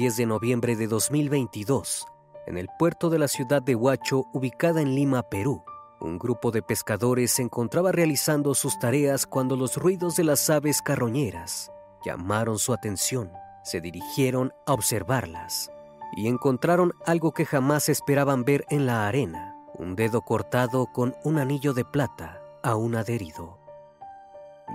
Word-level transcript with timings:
10 0.00 0.16
de 0.16 0.24
noviembre 0.24 0.76
de 0.76 0.86
2022, 0.86 2.06
en 2.46 2.56
el 2.56 2.70
puerto 2.78 3.10
de 3.10 3.18
la 3.18 3.28
ciudad 3.28 3.60
de 3.60 3.74
Huacho, 3.74 4.24
ubicada 4.32 4.80
en 4.80 4.94
Lima, 4.94 5.24
Perú, 5.24 5.62
un 6.00 6.18
grupo 6.18 6.50
de 6.50 6.62
pescadores 6.62 7.32
se 7.32 7.42
encontraba 7.42 7.92
realizando 7.92 8.54
sus 8.54 8.78
tareas 8.78 9.26
cuando 9.26 9.56
los 9.56 9.76
ruidos 9.76 10.16
de 10.16 10.24
las 10.24 10.48
aves 10.48 10.80
carroñeras 10.80 11.70
llamaron 12.02 12.58
su 12.58 12.72
atención. 12.72 13.30
Se 13.62 13.82
dirigieron 13.82 14.54
a 14.66 14.72
observarlas 14.72 15.70
y 16.16 16.28
encontraron 16.28 16.94
algo 17.04 17.32
que 17.32 17.44
jamás 17.44 17.90
esperaban 17.90 18.46
ver 18.46 18.64
en 18.70 18.86
la 18.86 19.06
arena, 19.06 19.54
un 19.74 19.96
dedo 19.96 20.22
cortado 20.22 20.86
con 20.94 21.14
un 21.24 21.36
anillo 21.38 21.74
de 21.74 21.84
plata 21.84 22.40
aún 22.62 22.94
adherido. 22.94 23.58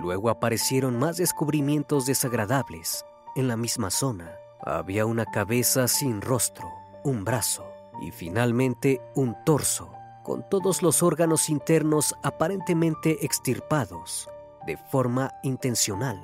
Luego 0.00 0.30
aparecieron 0.30 0.96
más 0.96 1.16
descubrimientos 1.16 2.06
desagradables 2.06 3.04
en 3.34 3.48
la 3.48 3.56
misma 3.56 3.90
zona. 3.90 4.36
Había 4.68 5.06
una 5.06 5.26
cabeza 5.26 5.86
sin 5.86 6.20
rostro, 6.20 6.68
un 7.04 7.24
brazo 7.24 7.64
y 8.02 8.10
finalmente 8.10 9.00
un 9.14 9.36
torso, 9.44 9.92
con 10.24 10.44
todos 10.48 10.82
los 10.82 11.04
órganos 11.04 11.48
internos 11.50 12.16
aparentemente 12.24 13.24
extirpados 13.24 14.28
de 14.66 14.76
forma 14.76 15.30
intencional. 15.44 16.20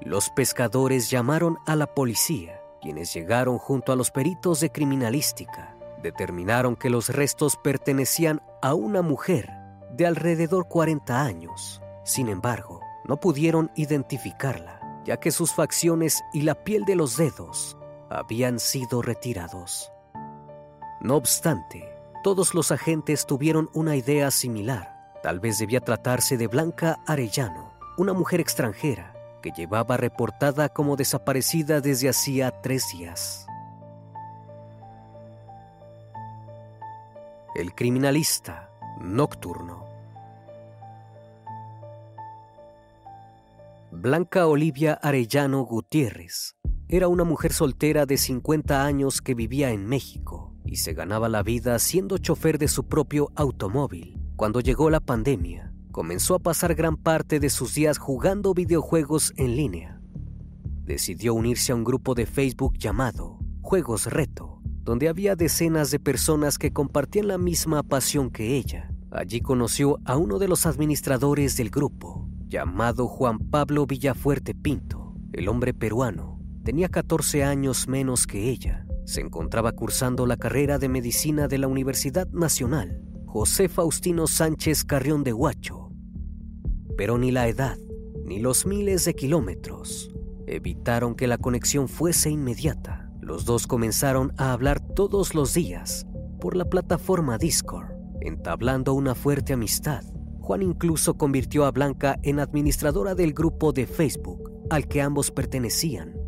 Los 0.00 0.30
pescadores 0.30 1.10
llamaron 1.10 1.58
a 1.64 1.76
la 1.76 1.86
policía, 1.94 2.60
quienes 2.82 3.14
llegaron 3.14 3.58
junto 3.58 3.92
a 3.92 3.96
los 3.96 4.10
peritos 4.10 4.58
de 4.58 4.72
criminalística. 4.72 5.76
Determinaron 6.02 6.74
que 6.74 6.90
los 6.90 7.08
restos 7.08 7.56
pertenecían 7.56 8.42
a 8.62 8.74
una 8.74 9.00
mujer 9.00 9.48
de 9.92 10.08
alrededor 10.08 10.66
40 10.66 11.22
años. 11.22 11.80
Sin 12.02 12.28
embargo, 12.28 12.80
no 13.04 13.20
pudieron 13.20 13.70
identificarla 13.76 14.83
ya 15.04 15.18
que 15.18 15.30
sus 15.30 15.52
facciones 15.52 16.22
y 16.32 16.42
la 16.42 16.54
piel 16.64 16.84
de 16.84 16.96
los 16.96 17.16
dedos 17.16 17.76
habían 18.10 18.58
sido 18.58 19.02
retirados. 19.02 19.90
No 21.00 21.16
obstante, 21.16 21.94
todos 22.22 22.54
los 22.54 22.72
agentes 22.72 23.26
tuvieron 23.26 23.68
una 23.74 23.96
idea 23.96 24.30
similar. 24.30 25.12
Tal 25.22 25.40
vez 25.40 25.58
debía 25.58 25.80
tratarse 25.80 26.36
de 26.36 26.46
Blanca 26.46 27.00
Arellano, 27.06 27.74
una 27.96 28.12
mujer 28.12 28.40
extranjera 28.40 29.14
que 29.42 29.52
llevaba 29.52 29.98
reportada 29.98 30.70
como 30.70 30.96
desaparecida 30.96 31.82
desde 31.82 32.08
hacía 32.08 32.62
tres 32.62 32.88
días. 32.92 33.46
El 37.54 37.74
criminalista 37.74 38.70
nocturno. 38.98 39.93
Blanca 44.04 44.46
Olivia 44.46 44.92
Arellano 45.00 45.64
Gutiérrez 45.64 46.56
era 46.88 47.08
una 47.08 47.24
mujer 47.24 47.54
soltera 47.54 48.04
de 48.04 48.18
50 48.18 48.84
años 48.84 49.22
que 49.22 49.34
vivía 49.34 49.70
en 49.70 49.86
México 49.86 50.54
y 50.66 50.76
se 50.76 50.92
ganaba 50.92 51.30
la 51.30 51.42
vida 51.42 51.78
siendo 51.78 52.18
chofer 52.18 52.58
de 52.58 52.68
su 52.68 52.84
propio 52.84 53.32
automóvil. 53.34 54.20
Cuando 54.36 54.60
llegó 54.60 54.90
la 54.90 55.00
pandemia, 55.00 55.72
comenzó 55.90 56.34
a 56.34 56.38
pasar 56.38 56.74
gran 56.74 56.98
parte 56.98 57.40
de 57.40 57.48
sus 57.48 57.74
días 57.74 57.96
jugando 57.96 58.52
videojuegos 58.52 59.32
en 59.38 59.56
línea. 59.56 60.02
Decidió 60.82 61.32
unirse 61.32 61.72
a 61.72 61.74
un 61.74 61.84
grupo 61.84 62.14
de 62.14 62.26
Facebook 62.26 62.76
llamado 62.76 63.38
Juegos 63.62 64.04
Reto, 64.04 64.60
donde 64.82 65.08
había 65.08 65.34
decenas 65.34 65.90
de 65.90 65.98
personas 65.98 66.58
que 66.58 66.74
compartían 66.74 67.28
la 67.28 67.38
misma 67.38 67.82
pasión 67.82 68.30
que 68.30 68.54
ella. 68.54 68.90
Allí 69.10 69.40
conoció 69.40 69.98
a 70.04 70.18
uno 70.18 70.38
de 70.38 70.48
los 70.48 70.66
administradores 70.66 71.56
del 71.56 71.70
grupo, 71.70 72.23
llamado 72.54 73.08
Juan 73.08 73.40
Pablo 73.40 73.84
Villafuerte 73.84 74.54
Pinto. 74.54 75.16
El 75.32 75.48
hombre 75.48 75.74
peruano 75.74 76.38
tenía 76.62 76.88
14 76.88 77.42
años 77.42 77.88
menos 77.88 78.28
que 78.28 78.48
ella. 78.48 78.86
Se 79.06 79.20
encontraba 79.20 79.72
cursando 79.72 80.24
la 80.24 80.36
carrera 80.36 80.78
de 80.78 80.88
medicina 80.88 81.48
de 81.48 81.58
la 81.58 81.66
Universidad 81.66 82.28
Nacional 82.28 83.02
José 83.26 83.68
Faustino 83.68 84.28
Sánchez 84.28 84.84
Carrión 84.84 85.24
de 85.24 85.32
Huacho. 85.32 85.90
Pero 86.96 87.18
ni 87.18 87.32
la 87.32 87.48
edad 87.48 87.76
ni 88.24 88.38
los 88.38 88.66
miles 88.66 89.04
de 89.04 89.14
kilómetros 89.14 90.14
evitaron 90.46 91.16
que 91.16 91.26
la 91.26 91.38
conexión 91.38 91.88
fuese 91.88 92.30
inmediata. 92.30 93.10
Los 93.20 93.46
dos 93.46 93.66
comenzaron 93.66 94.32
a 94.36 94.52
hablar 94.52 94.78
todos 94.78 95.34
los 95.34 95.54
días 95.54 96.06
por 96.40 96.56
la 96.56 96.66
plataforma 96.66 97.36
Discord, 97.36 97.90
entablando 98.20 98.94
una 98.94 99.16
fuerte 99.16 99.54
amistad. 99.54 100.04
Juan 100.44 100.60
incluso 100.60 101.16
convirtió 101.16 101.64
a 101.64 101.70
Blanca 101.70 102.18
en 102.22 102.38
administradora 102.38 103.14
del 103.14 103.32
grupo 103.32 103.72
de 103.72 103.86
Facebook 103.86 104.52
al 104.68 104.86
que 104.88 105.00
ambos 105.00 105.30
pertenecían. 105.30 106.18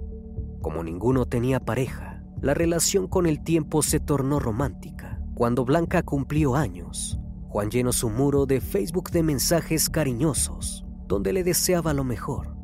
Como 0.62 0.82
ninguno 0.82 1.26
tenía 1.26 1.60
pareja, 1.60 2.24
la 2.40 2.54
relación 2.54 3.08
con 3.08 3.26
el 3.26 3.44
tiempo 3.44 3.82
se 3.82 4.00
tornó 4.00 4.40
romántica. 4.40 5.20
Cuando 5.34 5.66
Blanca 5.66 6.02
cumplió 6.02 6.56
años, 6.56 7.20
Juan 7.48 7.70
llenó 7.70 7.92
su 7.92 8.08
muro 8.08 8.46
de 8.46 8.62
Facebook 8.62 9.10
de 9.10 9.22
mensajes 9.22 9.90
cariñosos, 9.90 10.86
donde 11.06 11.34
le 11.34 11.44
deseaba 11.44 11.92
lo 11.92 12.02
mejor. 12.02 12.56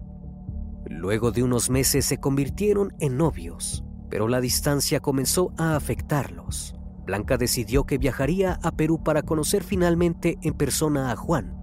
Luego 0.86 1.32
de 1.32 1.42
unos 1.42 1.68
meses 1.68 2.06
se 2.06 2.16
convirtieron 2.16 2.94
en 2.98 3.18
novios, 3.18 3.84
pero 4.08 4.26
la 4.26 4.40
distancia 4.40 5.00
comenzó 5.00 5.52
a 5.58 5.76
afectarlos. 5.76 6.74
Blanca 7.04 7.36
decidió 7.36 7.84
que 7.84 7.98
viajaría 7.98 8.58
a 8.62 8.72
Perú 8.72 9.02
para 9.02 9.22
conocer 9.22 9.64
finalmente 9.64 10.38
en 10.42 10.54
persona 10.54 11.10
a 11.10 11.16
Juan. 11.16 11.56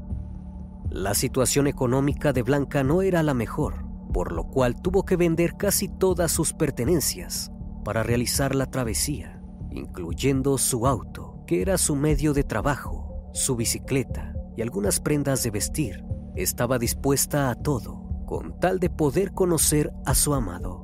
La 0.89 1.13
situación 1.13 1.67
económica 1.67 2.33
de 2.33 2.41
Blanca 2.41 2.83
no 2.83 3.01
era 3.01 3.23
la 3.23 3.33
mejor, 3.33 3.85
por 4.11 4.31
lo 4.31 4.45
cual 4.45 4.81
tuvo 4.81 5.05
que 5.05 5.15
vender 5.15 5.55
casi 5.55 5.87
todas 5.87 6.31
sus 6.31 6.53
pertenencias 6.53 7.51
para 7.85 8.03
realizar 8.03 8.55
la 8.55 8.65
travesía, 8.65 9.41
incluyendo 9.71 10.57
su 10.57 10.87
auto, 10.87 11.43
que 11.45 11.61
era 11.61 11.77
su 11.77 11.95
medio 11.95 12.33
de 12.33 12.43
trabajo, 12.43 13.29
su 13.33 13.55
bicicleta 13.55 14.33
y 14.57 14.61
algunas 14.61 14.99
prendas 14.99 15.43
de 15.43 15.51
vestir. 15.51 16.03
Estaba 16.35 16.79
dispuesta 16.79 17.49
a 17.49 17.55
todo 17.55 18.09
con 18.29 18.59
tal 18.59 18.79
de 18.79 18.91
poder 18.91 19.33
conocer 19.33 19.91
a 20.05 20.13
su 20.13 20.35
amado. 20.35 20.83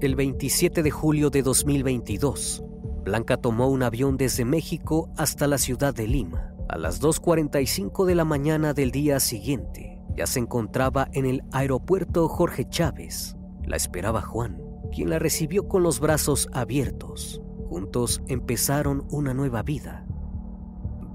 El 0.00 0.14
27 0.14 0.82
de 0.82 0.90
julio 0.90 1.30
de 1.30 1.40
2022, 1.42 2.62
Blanca 3.08 3.38
tomó 3.38 3.68
un 3.68 3.82
avión 3.82 4.18
desde 4.18 4.44
México 4.44 5.08
hasta 5.16 5.46
la 5.46 5.56
ciudad 5.56 5.94
de 5.94 6.06
Lima. 6.06 6.52
A 6.68 6.76
las 6.76 7.00
2.45 7.00 8.04
de 8.04 8.14
la 8.14 8.26
mañana 8.26 8.74
del 8.74 8.90
día 8.90 9.18
siguiente, 9.18 9.98
ya 10.14 10.26
se 10.26 10.40
encontraba 10.40 11.08
en 11.14 11.24
el 11.24 11.42
aeropuerto 11.50 12.28
Jorge 12.28 12.68
Chávez. 12.68 13.34
La 13.64 13.76
esperaba 13.76 14.20
Juan, 14.20 14.60
quien 14.94 15.08
la 15.08 15.18
recibió 15.18 15.68
con 15.68 15.82
los 15.82 16.00
brazos 16.00 16.50
abiertos. 16.52 17.40
Juntos 17.70 18.20
empezaron 18.26 19.06
una 19.10 19.32
nueva 19.32 19.62
vida. 19.62 20.04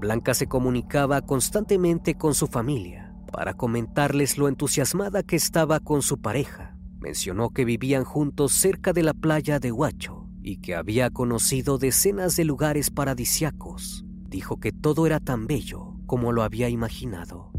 Blanca 0.00 0.34
se 0.34 0.48
comunicaba 0.48 1.22
constantemente 1.22 2.16
con 2.16 2.34
su 2.34 2.48
familia 2.48 3.14
para 3.30 3.54
comentarles 3.54 4.36
lo 4.36 4.48
entusiasmada 4.48 5.22
que 5.22 5.36
estaba 5.36 5.78
con 5.78 6.02
su 6.02 6.20
pareja. 6.20 6.76
Mencionó 6.98 7.50
que 7.50 7.64
vivían 7.64 8.02
juntos 8.02 8.50
cerca 8.50 8.92
de 8.92 9.04
la 9.04 9.14
playa 9.14 9.60
de 9.60 9.70
Huacho 9.70 10.23
y 10.44 10.58
que 10.58 10.74
había 10.74 11.08
conocido 11.08 11.78
decenas 11.78 12.36
de 12.36 12.44
lugares 12.44 12.90
paradisiacos, 12.90 14.04
dijo 14.28 14.60
que 14.60 14.72
todo 14.72 15.06
era 15.06 15.18
tan 15.18 15.46
bello 15.46 15.96
como 16.04 16.32
lo 16.32 16.42
había 16.42 16.68
imaginado. 16.68 17.50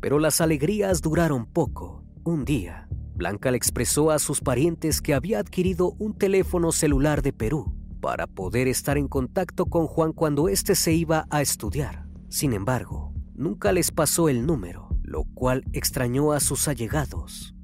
Pero 0.00 0.18
las 0.18 0.42
alegrías 0.42 1.00
duraron 1.00 1.46
poco. 1.46 2.04
Un 2.22 2.44
día, 2.44 2.86
Blanca 3.14 3.50
le 3.50 3.56
expresó 3.56 4.10
a 4.10 4.18
sus 4.18 4.42
parientes 4.42 5.00
que 5.00 5.14
había 5.14 5.38
adquirido 5.38 5.94
un 5.98 6.12
teléfono 6.16 6.70
celular 6.70 7.22
de 7.22 7.32
Perú 7.32 7.74
para 8.02 8.26
poder 8.26 8.68
estar 8.68 8.98
en 8.98 9.08
contacto 9.08 9.64
con 9.64 9.86
Juan 9.86 10.12
cuando 10.12 10.48
éste 10.48 10.74
se 10.74 10.92
iba 10.92 11.26
a 11.30 11.40
estudiar. 11.40 12.06
Sin 12.28 12.52
embargo, 12.52 13.14
nunca 13.34 13.72
les 13.72 13.90
pasó 13.90 14.28
el 14.28 14.44
número, 14.44 14.90
lo 15.02 15.24
cual 15.24 15.64
extrañó 15.72 16.32
a 16.32 16.40
sus 16.40 16.68
allegados. 16.68 17.54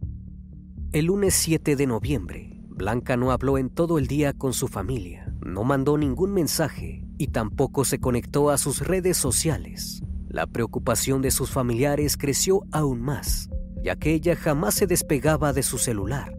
El 0.92 1.06
lunes 1.06 1.34
7 1.34 1.76
de 1.76 1.86
noviembre, 1.86 2.55
Blanca 2.76 3.16
no 3.16 3.30
habló 3.30 3.56
en 3.56 3.70
todo 3.70 3.98
el 3.98 4.06
día 4.06 4.34
con 4.34 4.52
su 4.52 4.68
familia, 4.68 5.32
no 5.40 5.64
mandó 5.64 5.96
ningún 5.96 6.34
mensaje 6.34 7.06
y 7.16 7.28
tampoco 7.28 7.86
se 7.86 7.98
conectó 7.98 8.50
a 8.50 8.58
sus 8.58 8.86
redes 8.86 9.16
sociales. 9.16 10.02
La 10.28 10.46
preocupación 10.46 11.22
de 11.22 11.30
sus 11.30 11.50
familiares 11.50 12.18
creció 12.18 12.64
aún 12.72 13.00
más, 13.00 13.48
ya 13.82 13.96
que 13.96 14.12
ella 14.12 14.36
jamás 14.36 14.74
se 14.74 14.86
despegaba 14.86 15.54
de 15.54 15.62
su 15.62 15.78
celular. 15.78 16.38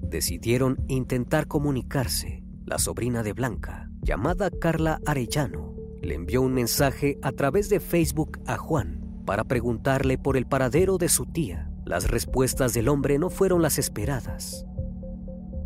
Decidieron 0.00 0.82
intentar 0.88 1.46
comunicarse. 1.46 2.42
La 2.64 2.78
sobrina 2.78 3.22
de 3.22 3.34
Blanca, 3.34 3.90
llamada 4.00 4.48
Carla 4.50 5.00
Arellano, 5.04 5.74
le 6.00 6.14
envió 6.14 6.40
un 6.40 6.54
mensaje 6.54 7.18
a 7.20 7.32
través 7.32 7.68
de 7.68 7.78
Facebook 7.78 8.40
a 8.46 8.56
Juan 8.56 9.22
para 9.26 9.44
preguntarle 9.44 10.16
por 10.16 10.38
el 10.38 10.46
paradero 10.46 10.96
de 10.96 11.10
su 11.10 11.26
tía. 11.26 11.70
Las 11.84 12.08
respuestas 12.08 12.72
del 12.72 12.88
hombre 12.88 13.18
no 13.18 13.28
fueron 13.28 13.60
las 13.60 13.78
esperadas. 13.78 14.64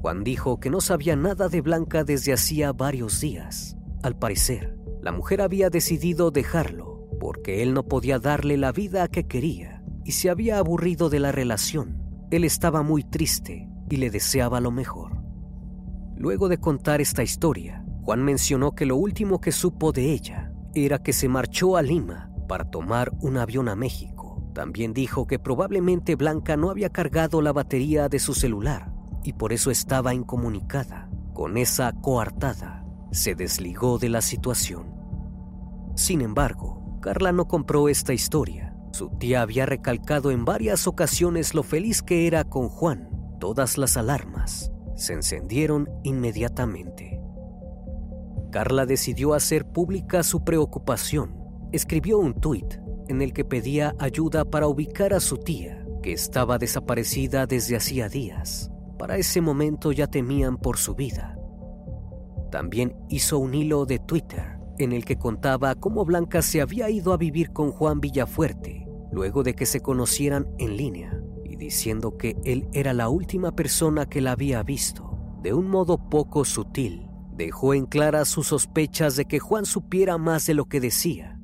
Juan 0.07 0.23
dijo 0.23 0.61
que 0.61 0.71
no 0.71 0.81
sabía 0.81 1.17
nada 1.17 1.49
de 1.49 1.61
Blanca 1.61 2.05
desde 2.05 2.33
hacía 2.33 2.73
varios 2.73 3.21
días. 3.21 3.77
Al 4.05 4.17
parecer, 4.17 4.79
la 5.03 5.11
mujer 5.11 5.41
había 5.41 5.69
decidido 5.69 6.31
dejarlo 6.31 7.09
porque 7.19 7.61
él 7.61 7.75
no 7.75 7.83
podía 7.83 8.21
darle 8.21 8.57
la 8.57 8.71
vida 8.71 9.09
que 9.09 9.27
quería 9.27 9.83
y 10.05 10.13
se 10.13 10.31
había 10.31 10.59
aburrido 10.59 11.11
de 11.11 11.19
la 11.19 11.33
relación. 11.33 12.05
Él 12.31 12.45
estaba 12.45 12.85
muy 12.85 13.03
triste 13.03 13.69
y 13.91 13.97
le 13.97 14.11
deseaba 14.11 14.61
lo 14.61 14.71
mejor. 14.71 15.25
Luego 16.17 16.47
de 16.49 16.59
contar 16.59 17.01
esta 17.01 17.25
historia, 17.25 17.85
Juan 18.03 18.23
mencionó 18.23 18.77
que 18.77 18.87
lo 18.87 18.95
último 18.95 19.41
que 19.41 19.51
supo 19.51 19.91
de 19.91 20.13
ella 20.13 20.53
era 20.77 21.03
que 21.03 21.13
se 21.13 21.27
marchó 21.29 21.77
a 21.77 21.83
Lima 21.83 22.31
para 22.47 22.71
tomar 22.71 23.11
un 23.23 23.39
avión 23.39 23.69
a 23.69 23.75
México. 23.75 24.53
También 24.55 24.93
dijo 24.93 25.27
que 25.27 25.41
probablemente 25.41 26.15
Blanca 26.15 26.57
no 26.57 26.71
había 26.71 26.91
cargado 26.91 27.43
la 27.43 27.53
batería 27.53 28.09
de 28.09 28.21
su 28.21 28.35
celular 28.35 28.95
y 29.27 29.33
por 29.33 29.53
eso 29.53 29.71
estaba 29.71 30.15
incomunicada. 30.15 31.09
Con 31.35 31.57
esa 31.57 31.93
coartada, 31.93 32.85
se 33.11 33.35
desligó 33.35 33.99
de 33.99 34.09
la 34.09 34.21
situación. 34.21 34.95
Sin 35.95 36.21
embargo, 36.21 36.99
Carla 37.01 37.33
no 37.33 37.47
compró 37.47 37.89
esta 37.89 38.13
historia. 38.13 38.75
Su 38.93 39.11
tía 39.11 39.43
había 39.43 39.67
recalcado 39.67 40.31
en 40.31 40.45
varias 40.45 40.87
ocasiones 40.87 41.55
lo 41.55 41.63
feliz 41.63 42.03
que 42.03 42.27
era 42.27 42.45
con 42.45 42.69
Juan. 42.69 43.11
Todas 43.41 43.79
las 43.79 43.97
alarmas 43.97 44.71
se 44.95 45.13
encendieron 45.13 45.91
inmediatamente. 46.05 47.21
Carla 48.51 48.87
decidió 48.87 49.35
hacer 49.35 49.67
pública 49.67 50.23
su 50.23 50.45
preocupación. 50.45 51.37
Escribió 51.73 52.19
un 52.19 52.35
tuit 52.41 52.77
en 53.09 53.21
el 53.23 53.33
que 53.33 53.45
pedía 53.45 53.95
ayuda 53.99 54.45
para 54.45 54.67
ubicar 54.67 55.13
a 55.13 55.21
su 55.21 55.37
tía, 55.37 55.85
que 56.03 56.13
estaba 56.13 56.59
desaparecida 56.59 57.47
desde 57.47 57.77
hacía 57.77 58.09
días. 58.09 58.71
Para 58.99 59.17
ese 59.17 59.41
momento 59.41 59.93
ya 59.93 60.07
temían 60.07 60.57
por 60.57 60.79
su 60.79 60.95
vida. 60.95 61.39
También 62.51 62.97
hizo 63.09 63.39
un 63.39 63.55
hilo 63.55 63.87
de 63.87 63.99
Twitter 63.99 64.59
en 64.79 64.93
el 64.93 65.05
que 65.05 65.17
contaba 65.17 65.75
cómo 65.75 66.05
Blanca 66.05 66.43
se 66.43 66.61
había 66.61 66.91
ido 66.91 67.13
a 67.13 67.17
vivir 67.17 67.53
con 67.53 67.73
Juan 67.73 68.01
Villafuerte 68.01 68.87
luego 69.17 69.43
de 69.43 69.55
que 69.55 69.67
se 69.67 69.81
conocieran 69.81 70.47
en 70.59 70.77
línea 70.77 71.19
y 71.45 71.57
diciendo 71.57 72.17
que 72.19 72.37
él 72.45 72.69
era 72.73 72.93
la 72.93 73.09
última 73.09 73.53
persona 73.53 74.07
que 74.07 74.21
la 74.21 74.33
había 74.33 74.63
visto. 74.63 75.19
De 75.43 75.55
un 75.55 75.69
modo 75.69 76.09
poco 76.11 76.45
sutil, 76.45 77.09
dejó 77.35 77.73
en 77.73 77.87
clara 77.87 78.25
sus 78.25 78.49
sospechas 78.49 79.17
de 79.17 79.25
que 79.25 79.39
Juan 79.39 79.65
supiera 79.65 80.19
más 80.19 80.47
de 80.47 80.55
lo 80.55 80.67
que 80.67 80.81
decía. 80.81 81.41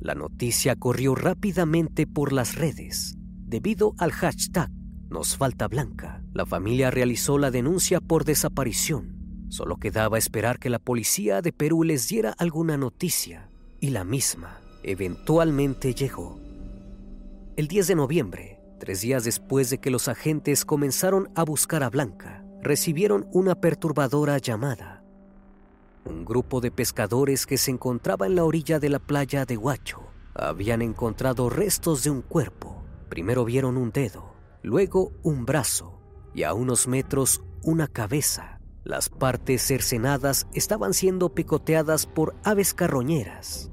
La 0.00 0.14
noticia 0.14 0.74
corrió 0.74 1.14
rápidamente 1.14 2.06
por 2.06 2.32
las 2.32 2.56
redes 2.56 3.14
debido 3.46 3.94
al 3.98 4.10
hashtag 4.10 4.70
Nos 5.14 5.36
falta 5.36 5.68
Blanca. 5.68 6.24
La 6.32 6.44
familia 6.44 6.90
realizó 6.90 7.38
la 7.38 7.52
denuncia 7.52 8.00
por 8.00 8.24
desaparición. 8.24 9.46
Solo 9.48 9.76
quedaba 9.76 10.18
esperar 10.18 10.58
que 10.58 10.70
la 10.70 10.80
policía 10.80 11.40
de 11.40 11.52
Perú 11.52 11.84
les 11.84 12.08
diera 12.08 12.34
alguna 12.36 12.76
noticia, 12.76 13.48
y 13.78 13.90
la 13.90 14.02
misma 14.02 14.58
eventualmente 14.82 15.94
llegó. 15.94 16.40
El 17.56 17.68
10 17.68 17.86
de 17.86 17.94
noviembre, 17.94 18.60
tres 18.80 19.02
días 19.02 19.22
después 19.22 19.70
de 19.70 19.78
que 19.78 19.92
los 19.92 20.08
agentes 20.08 20.64
comenzaron 20.64 21.30
a 21.36 21.44
buscar 21.44 21.84
a 21.84 21.90
Blanca, 21.90 22.44
recibieron 22.60 23.28
una 23.30 23.54
perturbadora 23.54 24.38
llamada. 24.38 25.04
Un 26.04 26.24
grupo 26.24 26.60
de 26.60 26.72
pescadores 26.72 27.46
que 27.46 27.56
se 27.56 27.70
encontraba 27.70 28.26
en 28.26 28.34
la 28.34 28.42
orilla 28.42 28.80
de 28.80 28.88
la 28.88 28.98
playa 28.98 29.44
de 29.44 29.56
Huacho 29.56 30.00
habían 30.34 30.82
encontrado 30.82 31.50
restos 31.50 32.02
de 32.02 32.10
un 32.10 32.20
cuerpo. 32.20 32.82
Primero 33.08 33.44
vieron 33.44 33.76
un 33.76 33.92
dedo, 33.92 34.33
luego 34.64 35.12
un 35.22 35.44
brazo 35.44 36.00
y 36.34 36.42
a 36.42 36.54
unos 36.54 36.88
metros 36.88 37.44
una 37.62 37.86
cabeza. 37.86 38.60
Las 38.82 39.10
partes 39.10 39.62
cercenadas 39.62 40.46
estaban 40.54 40.94
siendo 40.94 41.34
picoteadas 41.34 42.06
por 42.06 42.34
aves 42.42 42.74
carroñeras. 42.74 43.70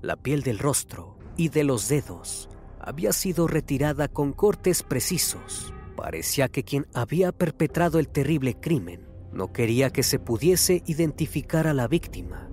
La 0.00 0.16
piel 0.16 0.42
del 0.42 0.58
rostro 0.58 1.18
y 1.36 1.50
de 1.50 1.62
los 1.62 1.88
dedos 1.88 2.48
había 2.80 3.12
sido 3.12 3.46
retirada 3.46 4.08
con 4.08 4.32
cortes 4.32 4.82
precisos. 4.82 5.74
Parecía 5.94 6.48
que 6.48 6.64
quien 6.64 6.86
había 6.94 7.30
perpetrado 7.30 7.98
el 7.98 8.08
terrible 8.08 8.58
crimen 8.58 9.06
no 9.32 9.52
quería 9.52 9.90
que 9.90 10.02
se 10.02 10.18
pudiese 10.18 10.82
identificar 10.86 11.66
a 11.66 11.74
la 11.74 11.86
víctima. 11.86 12.48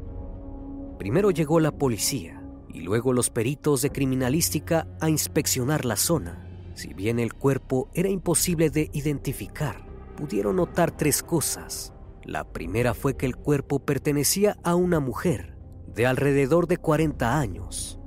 Primero 1.00 1.32
llegó 1.32 1.62
la 1.62 1.72
policía 1.72 2.44
y 2.68 2.82
luego 2.82 3.14
los 3.14 3.30
peritos 3.30 3.82
de 3.82 3.92
criminalística 3.92 4.88
a 5.00 5.10
inspeccionar 5.10 5.86
la 5.86 5.96
zona. 5.96 6.45
Si 6.76 6.94
bien 6.94 7.20
el 7.20 7.34
cuerpo 7.34 7.90
era 7.94 8.10
imposible 8.10 8.70
de 8.70 8.90
identificar, 8.92 9.86
pudieron 10.18 10.58
notar 10.58 10.92
tres 10.92 11.24
cosas. 11.24 11.94
La 12.22 12.44
primera 12.44 12.94
fue 12.94 13.16
que 13.16 13.26
el 13.26 13.38
cuerpo 13.38 13.80
pertenecía 13.80 14.58
a 14.62 14.76
una 14.76 15.00
mujer 15.00 15.58
de 15.88 16.06
alrededor 16.06 16.68
de 16.68 16.76
40 16.76 17.40
años. 17.40 17.98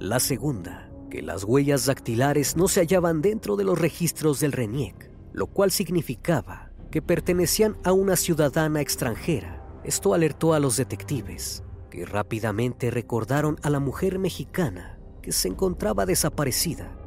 La 0.00 0.18
segunda, 0.18 0.90
que 1.10 1.20
las 1.20 1.44
huellas 1.44 1.84
dactilares 1.84 2.56
no 2.56 2.68
se 2.68 2.80
hallaban 2.80 3.20
dentro 3.20 3.54
de 3.54 3.64
los 3.64 3.78
registros 3.78 4.40
del 4.40 4.52
RENIEC, 4.52 5.10
lo 5.34 5.46
cual 5.46 5.70
significaba 5.70 6.70
que 6.90 7.02
pertenecían 7.02 7.76
a 7.84 7.92
una 7.92 8.16
ciudadana 8.16 8.80
extranjera. 8.80 9.62
Esto 9.84 10.14
alertó 10.14 10.54
a 10.54 10.58
los 10.58 10.78
detectives, 10.78 11.62
que 11.90 12.06
rápidamente 12.06 12.90
recordaron 12.90 13.58
a 13.62 13.68
la 13.68 13.78
mujer 13.78 14.18
mexicana 14.18 14.98
que 15.20 15.32
se 15.32 15.48
encontraba 15.48 16.06
desaparecida 16.06 17.03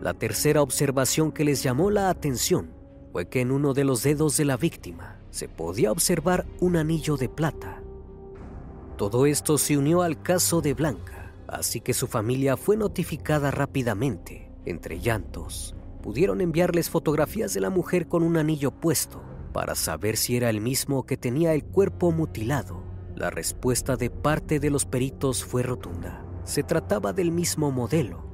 La 0.00 0.14
tercera 0.14 0.62
observación 0.62 1.32
que 1.32 1.44
les 1.44 1.62
llamó 1.62 1.90
la 1.90 2.08
atención 2.08 2.70
fue 3.12 3.28
que 3.28 3.40
en 3.40 3.50
uno 3.50 3.74
de 3.74 3.84
los 3.84 4.02
dedos 4.02 4.36
de 4.36 4.44
la 4.44 4.56
víctima 4.56 5.18
se 5.30 5.48
podía 5.48 5.90
observar 5.90 6.46
un 6.60 6.76
anillo 6.76 7.16
de 7.16 7.28
plata. 7.28 7.82
Todo 8.96 9.26
esto 9.26 9.58
se 9.58 9.76
unió 9.76 10.02
al 10.02 10.22
caso 10.22 10.60
de 10.60 10.74
Blanca, 10.74 11.32
así 11.48 11.80
que 11.80 11.94
su 11.94 12.06
familia 12.06 12.56
fue 12.56 12.76
notificada 12.76 13.50
rápidamente. 13.50 14.50
Entre 14.64 15.00
llantos, 15.00 15.74
pudieron 16.02 16.40
enviarles 16.40 16.90
fotografías 16.90 17.52
de 17.54 17.60
la 17.60 17.70
mujer 17.70 18.06
con 18.06 18.22
un 18.22 18.36
anillo 18.36 18.70
puesto 18.70 19.22
para 19.52 19.74
saber 19.74 20.16
si 20.16 20.36
era 20.36 20.50
el 20.50 20.60
mismo 20.60 21.06
que 21.06 21.16
tenía 21.16 21.54
el 21.54 21.64
cuerpo 21.64 22.12
mutilado. 22.12 22.82
La 23.16 23.30
respuesta 23.30 23.96
de 23.96 24.10
parte 24.10 24.60
de 24.60 24.70
los 24.70 24.84
peritos 24.84 25.44
fue 25.44 25.64
rotunda. 25.64 26.24
Se 26.44 26.62
trataba 26.62 27.12
del 27.12 27.32
mismo 27.32 27.72
modelo. 27.72 28.27